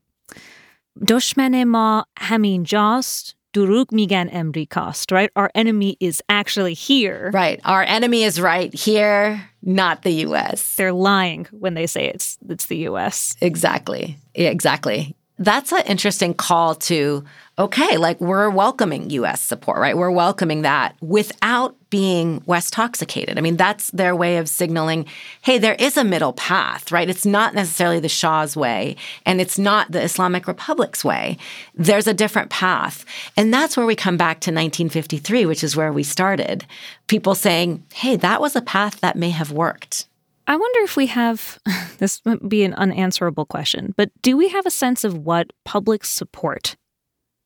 Doshman 0.99 1.67
ma 1.69 2.03
hamin 2.19 2.65
jast 2.65 3.37
Duruk 3.53 3.93
migan 3.93 4.29
emrikast, 4.29 5.11
right? 5.11 5.31
Our 5.35 5.51
enemy 5.55 5.97
is 6.01 6.23
actually 6.29 6.75
here. 6.75 7.31
Right. 7.33 7.61
Our 7.65 7.83
enemy 7.83 8.23
is 8.23 8.41
right 8.41 8.73
here, 8.75 9.49
not 9.63 10.03
the 10.03 10.13
US. 10.27 10.77
They're 10.77 10.93
lying 10.93 11.47
when 11.51 11.75
they 11.75 11.87
say 11.87 12.09
it's 12.09 12.39
it's 12.49 12.67
the 12.67 12.89
US. 12.89 13.37
Exactly. 13.41 14.19
Exactly. 14.35 15.17
That's 15.39 15.73
an 15.73 15.83
interesting 15.87 16.35
call 16.35 16.75
to 16.75 17.25
okay, 17.59 17.97
like 17.97 18.21
we're 18.21 18.51
welcoming 18.51 19.11
US 19.11 19.41
support, 19.41 19.79
right? 19.79 19.97
We're 19.97 20.13
welcoming 20.13 20.63
that 20.63 20.95
without 21.01 21.75
being 21.91 22.41
Westoxicated. 22.43 23.37
I 23.37 23.41
mean, 23.41 23.57
that's 23.57 23.91
their 23.91 24.15
way 24.15 24.37
of 24.37 24.49
signaling, 24.49 25.07
hey, 25.43 25.59
there 25.59 25.75
is 25.75 25.97
a 25.97 26.05
middle 26.05 26.35
path, 26.35 26.93
right? 26.93 27.09
It's 27.09 27.27
not 27.27 27.55
necessarily 27.55 27.99
the 27.99 28.09
Shah's 28.09 28.57
way 28.57 28.97
and 29.27 29.41
it's 29.41 29.59
not 29.59 29.91
the 29.91 30.03
Islamic 30.03 30.47
Republic's 30.47 31.05
way. 31.05 31.37
There's 31.75 32.07
a 32.07 32.15
different 32.15 32.51
path. 32.51 33.05
And 33.37 33.53
that's 33.53 33.77
where 33.77 33.87
we 33.87 33.97
come 33.97 34.17
back 34.17 34.41
to 34.41 34.51
1953, 34.51 35.47
which 35.47 35.65
is 35.65 35.77
where 35.77 35.93
we 35.93 36.03
started. 36.03 36.65
People 37.09 37.35
saying, 37.35 37.85
hey, 37.93 38.17
that 38.17 38.41
was 38.41 38.55
a 38.55 38.63
path 38.63 39.01
that 39.01 39.17
may 39.17 39.31
have 39.31 39.51
worked. 39.51 40.07
I 40.47 40.57
wonder 40.57 40.81
if 40.81 40.97
we 40.97 41.07
have 41.07 41.59
this 41.99 42.23
might 42.25 42.49
be 42.49 42.63
an 42.63 42.75
unanswerable 42.75 43.47
question, 43.47 43.95
but 43.97 44.11
do 44.23 44.37
we 44.37 44.49
have 44.49 44.67
a 44.67 44.71
sense 44.71 45.05
of 45.05 45.19
what 45.19 45.53
public 45.65 46.05
support 46.05 46.77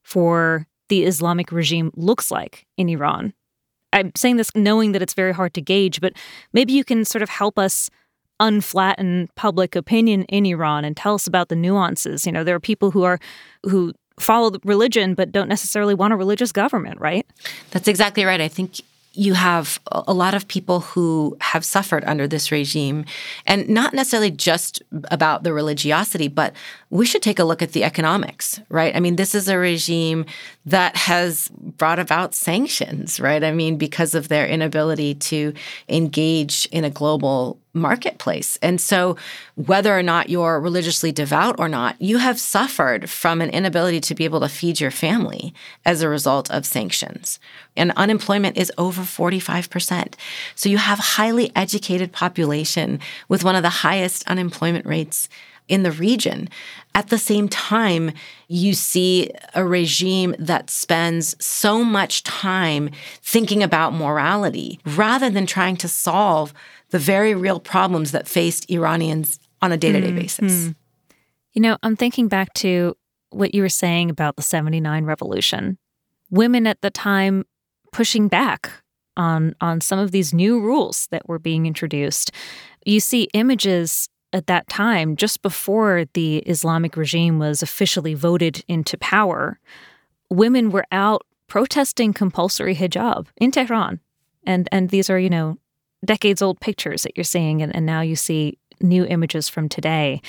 for 0.02 0.66
the 0.88 1.04
Islamic 1.04 1.52
regime 1.52 1.90
looks 1.94 2.30
like 2.30 2.66
in 2.76 2.88
Iran. 2.88 3.32
I'm 3.92 4.12
saying 4.16 4.36
this 4.36 4.54
knowing 4.54 4.92
that 4.92 5.02
it's 5.02 5.14
very 5.14 5.32
hard 5.32 5.54
to 5.54 5.60
gauge, 5.60 6.00
but 6.00 6.14
maybe 6.52 6.72
you 6.72 6.84
can 6.84 7.04
sort 7.04 7.22
of 7.22 7.28
help 7.28 7.58
us 7.58 7.90
unflatten 8.40 9.28
public 9.36 9.76
opinion 9.76 10.24
in 10.24 10.44
Iran 10.46 10.84
and 10.84 10.96
tell 10.96 11.14
us 11.14 11.26
about 11.26 11.48
the 11.48 11.56
nuances. 11.56 12.26
You 12.26 12.32
know, 12.32 12.42
there 12.42 12.56
are 12.56 12.60
people 12.60 12.90
who 12.90 13.04
are 13.04 13.18
who 13.64 13.94
follow 14.18 14.52
religion 14.64 15.14
but 15.14 15.32
don't 15.32 15.48
necessarily 15.48 15.94
want 15.94 16.12
a 16.12 16.16
religious 16.16 16.52
government, 16.52 17.00
right? 17.00 17.26
That's 17.70 17.88
exactly 17.88 18.24
right. 18.24 18.40
I 18.40 18.48
think 18.48 18.80
you 19.14 19.34
have 19.34 19.78
a 19.90 20.14
lot 20.14 20.34
of 20.34 20.48
people 20.48 20.80
who 20.80 21.36
have 21.40 21.64
suffered 21.64 22.02
under 22.04 22.26
this 22.26 22.50
regime, 22.50 23.04
and 23.46 23.68
not 23.68 23.92
necessarily 23.92 24.30
just 24.30 24.82
about 25.04 25.42
the 25.42 25.52
religiosity, 25.52 26.28
but 26.28 26.54
we 26.92 27.06
should 27.06 27.22
take 27.22 27.38
a 27.38 27.44
look 27.44 27.62
at 27.62 27.72
the 27.72 27.84
economics, 27.84 28.60
right? 28.68 28.94
I 28.94 29.00
mean, 29.00 29.16
this 29.16 29.34
is 29.34 29.48
a 29.48 29.56
regime 29.56 30.26
that 30.66 30.94
has 30.94 31.48
brought 31.54 31.98
about 31.98 32.34
sanctions, 32.34 33.18
right? 33.18 33.42
I 33.42 33.50
mean, 33.50 33.78
because 33.78 34.14
of 34.14 34.28
their 34.28 34.46
inability 34.46 35.14
to 35.14 35.54
engage 35.88 36.66
in 36.66 36.84
a 36.84 36.90
global 36.90 37.58
marketplace. 37.72 38.58
And 38.60 38.78
so, 38.78 39.16
whether 39.54 39.96
or 39.96 40.02
not 40.02 40.28
you're 40.28 40.60
religiously 40.60 41.12
devout 41.12 41.56
or 41.58 41.66
not, 41.66 41.98
you 41.98 42.18
have 42.18 42.38
suffered 42.38 43.08
from 43.08 43.40
an 43.40 43.48
inability 43.48 44.00
to 44.00 44.14
be 44.14 44.26
able 44.26 44.40
to 44.40 44.48
feed 44.50 44.78
your 44.78 44.90
family 44.90 45.54
as 45.86 46.02
a 46.02 46.10
result 46.10 46.50
of 46.50 46.66
sanctions. 46.66 47.40
And 47.74 47.92
unemployment 47.96 48.58
is 48.58 48.70
over 48.76 49.00
45%. 49.00 50.12
So, 50.54 50.68
you 50.68 50.76
have 50.76 50.98
highly 50.98 51.50
educated 51.56 52.12
population 52.12 53.00
with 53.30 53.44
one 53.44 53.56
of 53.56 53.62
the 53.62 53.70
highest 53.70 54.28
unemployment 54.28 54.84
rates 54.84 55.30
in 55.72 55.84
the 55.84 55.90
region. 55.90 56.50
At 56.94 57.08
the 57.08 57.16
same 57.16 57.48
time, 57.48 58.12
you 58.46 58.74
see 58.74 59.30
a 59.54 59.64
regime 59.64 60.34
that 60.38 60.68
spends 60.68 61.34
so 61.42 61.82
much 61.82 62.22
time 62.24 62.90
thinking 63.22 63.62
about 63.62 63.94
morality 63.94 64.78
rather 64.84 65.30
than 65.30 65.46
trying 65.46 65.78
to 65.78 65.88
solve 65.88 66.52
the 66.90 66.98
very 66.98 67.34
real 67.34 67.58
problems 67.58 68.12
that 68.12 68.28
faced 68.28 68.70
Iranians 68.70 69.40
on 69.62 69.72
a 69.72 69.78
day 69.78 69.92
to 69.92 70.00
day 70.02 70.12
basis. 70.12 70.74
You 71.54 71.62
know, 71.62 71.78
I'm 71.82 71.96
thinking 71.96 72.28
back 72.28 72.52
to 72.54 72.94
what 73.30 73.54
you 73.54 73.62
were 73.62 73.70
saying 73.70 74.10
about 74.10 74.36
the 74.36 74.42
79 74.42 75.06
revolution. 75.06 75.78
Women 76.30 76.66
at 76.66 76.82
the 76.82 76.90
time 76.90 77.46
pushing 77.92 78.28
back 78.28 78.70
on 79.16 79.54
on 79.62 79.80
some 79.80 79.98
of 79.98 80.10
these 80.10 80.34
new 80.34 80.60
rules 80.60 81.08
that 81.10 81.26
were 81.28 81.38
being 81.38 81.64
introduced. 81.64 82.30
You 82.84 83.00
see 83.00 83.28
images 83.32 84.10
at 84.32 84.46
that 84.46 84.68
time 84.68 85.16
just 85.16 85.42
before 85.42 86.04
the 86.14 86.38
Islamic 86.38 86.96
regime 86.96 87.38
was 87.38 87.62
officially 87.62 88.14
voted 88.14 88.64
into 88.68 88.96
power. 88.98 89.58
Women 90.30 90.70
were 90.70 90.86
out 90.90 91.26
protesting 91.48 92.12
compulsory 92.12 92.74
hijab 92.74 93.26
in 93.36 93.50
Tehran. 93.50 94.00
And 94.44 94.68
and 94.72 94.88
these 94.90 95.10
are, 95.10 95.18
you 95.18 95.30
know, 95.30 95.58
decades 96.04 96.42
old 96.42 96.60
pictures 96.60 97.02
that 97.02 97.16
you're 97.16 97.24
seeing, 97.24 97.62
and, 97.62 97.74
and 97.74 97.86
now 97.86 98.00
you 98.00 98.16
see 98.16 98.58
new 98.80 99.04
images 99.04 99.48
from 99.48 99.68
today. 99.68 100.20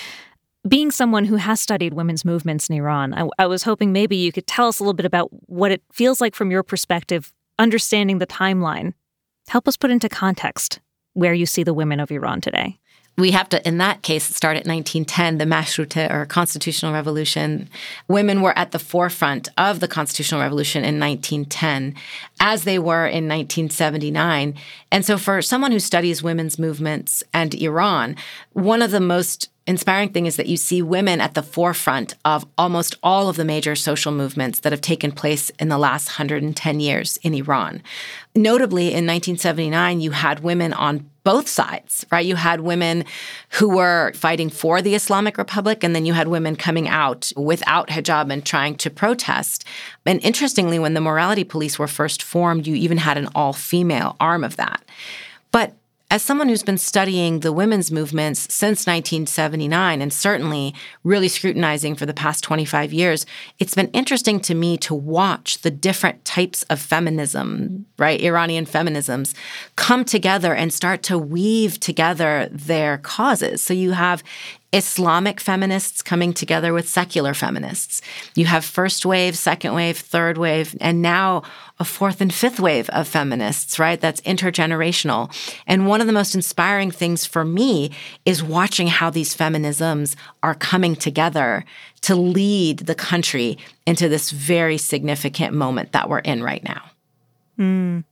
Being 0.68 0.92
someone 0.92 1.26
who 1.26 1.36
has 1.36 1.60
studied 1.60 1.94
women's 1.94 2.24
movements 2.24 2.70
in 2.70 2.76
Iran, 2.76 3.13
I, 3.13 3.28
I 3.39 3.48
was 3.48 3.63
hoping 3.63 3.92
maybe 3.92 4.16
you 4.16 4.32
could 4.32 4.48
tell 4.48 4.68
us 4.68 4.80
a 4.80 4.84
little 4.84 4.94
bit 4.94 5.06
about 5.06 5.30
what 5.48 5.72
it 5.72 5.82
feels 5.92 6.22
like 6.22 6.36
from 6.36 6.52
your 6.52 6.63
perspective, 6.63 7.34
understanding 7.60 8.20
the 8.20 8.28
timeline. 8.28 8.94
Help 9.48 9.68
us 9.68 9.76
put 9.76 9.92
into 9.92 10.08
context 10.08 10.80
where 11.13 11.34
you 11.34 11.46
see 11.46 11.63
the 11.63 11.74
women 11.74 12.00
of 12.00 12.12
Iran 12.12 12.39
today. 12.39 12.80
We 13.17 13.32
have 13.32 13.47
to, 13.49 13.65
in 13.67 13.78
that 13.78 14.02
case, 14.02 14.23
start 14.23 14.58
at 14.58 14.65
1910, 14.65 15.38
the 15.38 15.45
Mashrute 15.45 16.12
or 16.12 16.26
Constitutional 16.26 16.93
Revolution. 16.93 17.69
Women 18.08 18.41
were 18.41 18.58
at 18.58 18.71
the 18.71 18.80
forefront 18.80 19.49
of 19.58 19.80
the 19.80 19.88
Constitutional 19.88 20.41
Revolution 20.41 20.84
in 20.84 20.99
1910, 20.99 21.95
as 22.39 22.63
they 22.63 22.80
were 22.80 23.06
in 23.06 23.28
1979. 23.28 24.56
And 24.91 25.06
so, 25.06 25.17
for 25.17 25.41
someone 25.43 25.71
who 25.71 25.80
studies 25.80 26.23
women's 26.23 26.58
movements 26.58 27.23
and 27.34 27.54
Iran, 27.54 28.15
one 28.54 28.82
of 28.82 28.89
the 28.89 28.99
most 28.99 29.49
inspiring 29.67 30.10
thing 30.10 30.26
is 30.26 30.36
that 30.36 30.47
you 30.47 30.58
see 30.58 30.82
women 30.82 31.21
at 31.21 31.36
the 31.36 31.43
forefront 31.43 32.15
of 32.26 32.45
almost 32.58 32.95
all 33.04 33.30
of 33.30 33.36
the 33.36 33.45
major 33.45 33.76
social 33.76 34.12
movements 34.12 34.60
that 34.62 34.73
have 34.73 34.82
taken 34.82 35.12
place 35.12 35.52
in 35.52 35.69
the 35.69 35.78
last 35.78 36.08
110 36.08 36.80
years 36.80 37.17
in 37.17 37.34
Iran. 37.34 37.82
Notably, 38.36 38.88
in 38.88 39.06
1979, 39.06 40.02
you 40.02 40.12
had 40.12 40.41
women 40.41 40.73
on 40.73 41.10
both 41.24 41.48
sides, 41.48 42.06
right? 42.12 42.26
You 42.26 42.36
had 42.36 42.62
women 42.62 43.06
who 43.52 43.70
were 43.70 44.12
fighting 44.14 44.50
for 44.50 44.82
the 44.82 44.96
Islamic 44.96 45.38
Republic, 45.38 45.84
and 45.84 45.96
then 45.96 46.06
you 46.06 46.14
had 46.14 46.28
women 46.28 46.56
coming 46.56 46.88
out 46.90 47.32
without 47.36 47.88
hijab 47.90 48.32
and 48.32 48.46
trying 48.46 48.76
to 48.76 48.90
protest. 48.90 49.66
And 50.06 50.24
interestingly, 50.24 50.80
when 50.80 50.94
the 50.94 51.02
morality 51.02 51.44
police 51.44 51.80
were 51.80 51.88
first 51.88 52.22
formed, 52.22 52.68
you 52.68 52.76
even 52.76 52.98
had 52.98 53.18
an 53.18 53.30
all 53.36 53.54
female 53.54 54.16
arm 54.20 54.44
of 54.44 54.58
that. 54.58 54.84
But 55.52 55.76
as 56.13 56.21
someone 56.21 56.47
who's 56.47 56.62
been 56.62 56.78
studying 56.78 57.39
the 57.39 57.52
women's 57.52 57.91
movements 57.91 58.41
since 58.54 58.86
1979 58.86 59.99
and 59.99 60.13
certainly 60.13 60.71
really 61.04 61.28
scrutinizing 61.28 61.95
for 61.95 62.06
the 62.06 62.13
past 62.13 62.43
25 62.43 62.93
years, 62.93 63.26
it's 63.58 63.73
been 63.73 63.89
interesting 63.93 64.39
to 64.39 64.54
me 64.54 64.78
to 64.78 64.93
watch 64.93 65.63
the 65.63 65.71
different 65.71 66.23
types 66.23 66.62
of 66.69 66.80
feminism, 66.80 67.88
right? 67.97 68.21
Iranian 68.21 68.67
feminisms 68.67 69.34
come 69.76 70.06
together 70.06 70.54
and 70.54 70.71
start 70.71 71.02
to 71.02 71.17
weave 71.17 71.80
together 71.80 72.47
their 72.52 72.99
causes. 72.99 73.63
So 73.63 73.73
you 73.73 73.93
have 73.93 74.23
Islamic 74.74 75.40
feminists 75.40 76.02
coming 76.02 76.34
together 76.34 76.74
with 76.74 76.90
secular 76.90 77.34
feminists. 77.36 78.02
You 78.36 78.46
have 78.48 78.66
first 78.66 79.06
wave, 79.06 79.38
second 79.38 79.76
wave, 79.76 79.98
third 79.98 80.38
wave, 80.38 80.76
and 80.82 81.02
now 81.02 81.44
a 81.80 81.86
fourth 81.86 82.20
and 82.22 82.34
fifth 82.34 82.60
wave 82.60 82.90
of 82.90 83.08
feminists, 83.08 83.78
right? 83.78 84.02
That's 84.02 84.20
intergenerational. 84.22 85.32
And 85.68 85.88
one 85.88 86.02
of 86.02 86.08
the 86.08 86.14
most 86.14 86.34
inspiring 86.34 86.90
things 86.90 87.26
for 87.26 87.46
me 87.46 87.92
is 88.26 88.44
watching 88.44 88.88
how 88.88 89.12
these 89.12 89.36
feminisms 89.36 90.16
are 90.42 90.56
coming 90.56 90.96
together 90.96 91.64
to 92.02 92.16
lead 92.16 92.80
the 92.80 92.96
country 92.96 93.58
into 93.86 94.10
this 94.10 94.32
very 94.32 94.78
significant 94.78 95.54
moment 95.54 95.92
that 95.92 96.10
we're 96.10 96.20
in 96.20 96.42
right 96.42 96.64
now. 96.64 96.82
Mm. 97.60 98.04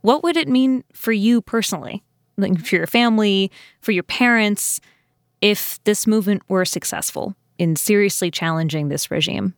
What 0.00 0.22
would 0.22 0.36
it 0.38 0.48
mean 0.48 0.84
for 0.94 1.12
you 1.12 1.42
personally? 1.42 2.02
Like 2.38 2.58
for 2.64 2.76
your 2.76 2.86
family, 2.86 3.50
for 3.80 3.92
your 3.92 4.04
parents? 4.04 4.80
If 5.40 5.82
this 5.84 6.06
movement 6.06 6.42
were 6.48 6.64
successful 6.64 7.34
in 7.58 7.76
seriously 7.76 8.30
challenging 8.30 8.88
this 8.88 9.10
regime? 9.10 9.54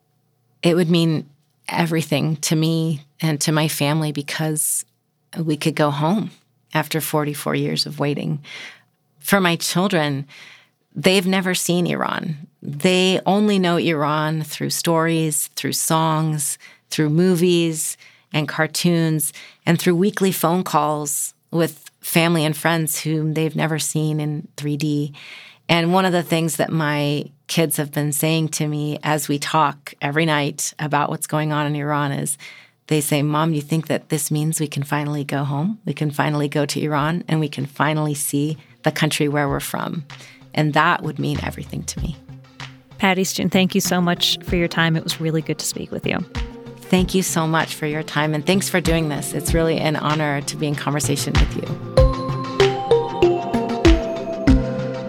It 0.62 0.74
would 0.74 0.90
mean 0.90 1.28
everything 1.68 2.36
to 2.36 2.56
me 2.56 3.02
and 3.20 3.40
to 3.42 3.52
my 3.52 3.68
family 3.68 4.12
because 4.12 4.84
we 5.38 5.56
could 5.56 5.74
go 5.74 5.90
home 5.90 6.30
after 6.74 7.00
44 7.00 7.54
years 7.54 7.86
of 7.86 7.98
waiting. 7.98 8.42
For 9.18 9.40
my 9.40 9.56
children, 9.56 10.26
they've 10.94 11.26
never 11.26 11.54
seen 11.54 11.86
Iran. 11.86 12.48
They 12.62 13.20
only 13.26 13.58
know 13.58 13.76
Iran 13.76 14.42
through 14.42 14.70
stories, 14.70 15.48
through 15.56 15.72
songs, 15.72 16.58
through 16.90 17.10
movies 17.10 17.96
and 18.32 18.48
cartoons, 18.48 19.32
and 19.66 19.80
through 19.80 19.96
weekly 19.96 20.32
phone 20.32 20.62
calls 20.62 21.34
with 21.50 21.90
family 22.00 22.44
and 22.44 22.56
friends 22.56 23.00
whom 23.00 23.34
they've 23.34 23.56
never 23.56 23.78
seen 23.78 24.20
in 24.20 24.48
3D. 24.56 25.14
And 25.70 25.92
one 25.92 26.04
of 26.04 26.10
the 26.10 26.24
things 26.24 26.56
that 26.56 26.72
my 26.72 27.30
kids 27.46 27.76
have 27.76 27.92
been 27.92 28.10
saying 28.10 28.48
to 28.48 28.66
me 28.66 28.98
as 29.04 29.28
we 29.28 29.38
talk 29.38 29.94
every 30.02 30.26
night 30.26 30.74
about 30.80 31.10
what's 31.10 31.28
going 31.28 31.52
on 31.52 31.64
in 31.64 31.76
Iran 31.76 32.10
is 32.10 32.36
they 32.88 33.00
say, 33.00 33.22
Mom, 33.22 33.52
you 33.54 33.62
think 33.62 33.86
that 33.86 34.08
this 34.08 34.32
means 34.32 34.58
we 34.58 34.66
can 34.66 34.82
finally 34.82 35.22
go 35.22 35.44
home? 35.44 35.78
We 35.84 35.94
can 35.94 36.10
finally 36.10 36.48
go 36.48 36.66
to 36.66 36.82
Iran 36.82 37.22
and 37.28 37.38
we 37.38 37.48
can 37.48 37.66
finally 37.66 38.14
see 38.14 38.58
the 38.82 38.90
country 38.90 39.28
where 39.28 39.48
we're 39.48 39.60
from. 39.60 40.04
And 40.54 40.74
that 40.74 41.04
would 41.04 41.20
mean 41.20 41.38
everything 41.44 41.84
to 41.84 42.00
me. 42.00 42.16
Patty 42.98 43.22
Stoon, 43.22 43.48
thank 43.48 43.72
you 43.76 43.80
so 43.80 44.00
much 44.00 44.38
for 44.42 44.56
your 44.56 44.68
time. 44.68 44.96
It 44.96 45.04
was 45.04 45.20
really 45.20 45.40
good 45.40 45.60
to 45.60 45.64
speak 45.64 45.92
with 45.92 46.04
you. 46.04 46.18
Thank 46.78 47.14
you 47.14 47.22
so 47.22 47.46
much 47.46 47.76
for 47.76 47.86
your 47.86 48.02
time 48.02 48.34
and 48.34 48.44
thanks 48.44 48.68
for 48.68 48.80
doing 48.80 49.08
this. 49.08 49.34
It's 49.34 49.54
really 49.54 49.78
an 49.78 49.94
honor 49.94 50.40
to 50.40 50.56
be 50.56 50.66
in 50.66 50.74
conversation 50.74 51.32
with 51.34 51.56
you. 51.56 52.09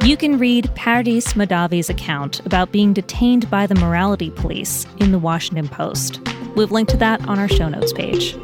You 0.03 0.17
can 0.17 0.39
read 0.39 0.65
Pardis 0.73 1.35
Mahdavi's 1.35 1.87
account 1.87 2.43
about 2.43 2.71
being 2.71 2.91
detained 2.91 3.47
by 3.51 3.67
the 3.67 3.75
morality 3.75 4.31
police 4.31 4.87
in 4.99 5.11
the 5.11 5.19
Washington 5.19 5.67
Post. 5.67 6.19
We've 6.55 6.71
linked 6.71 6.89
to 6.93 6.97
that 6.97 7.21
on 7.27 7.37
our 7.37 7.47
show 7.47 7.69
notes 7.69 7.93
page. 7.93 8.35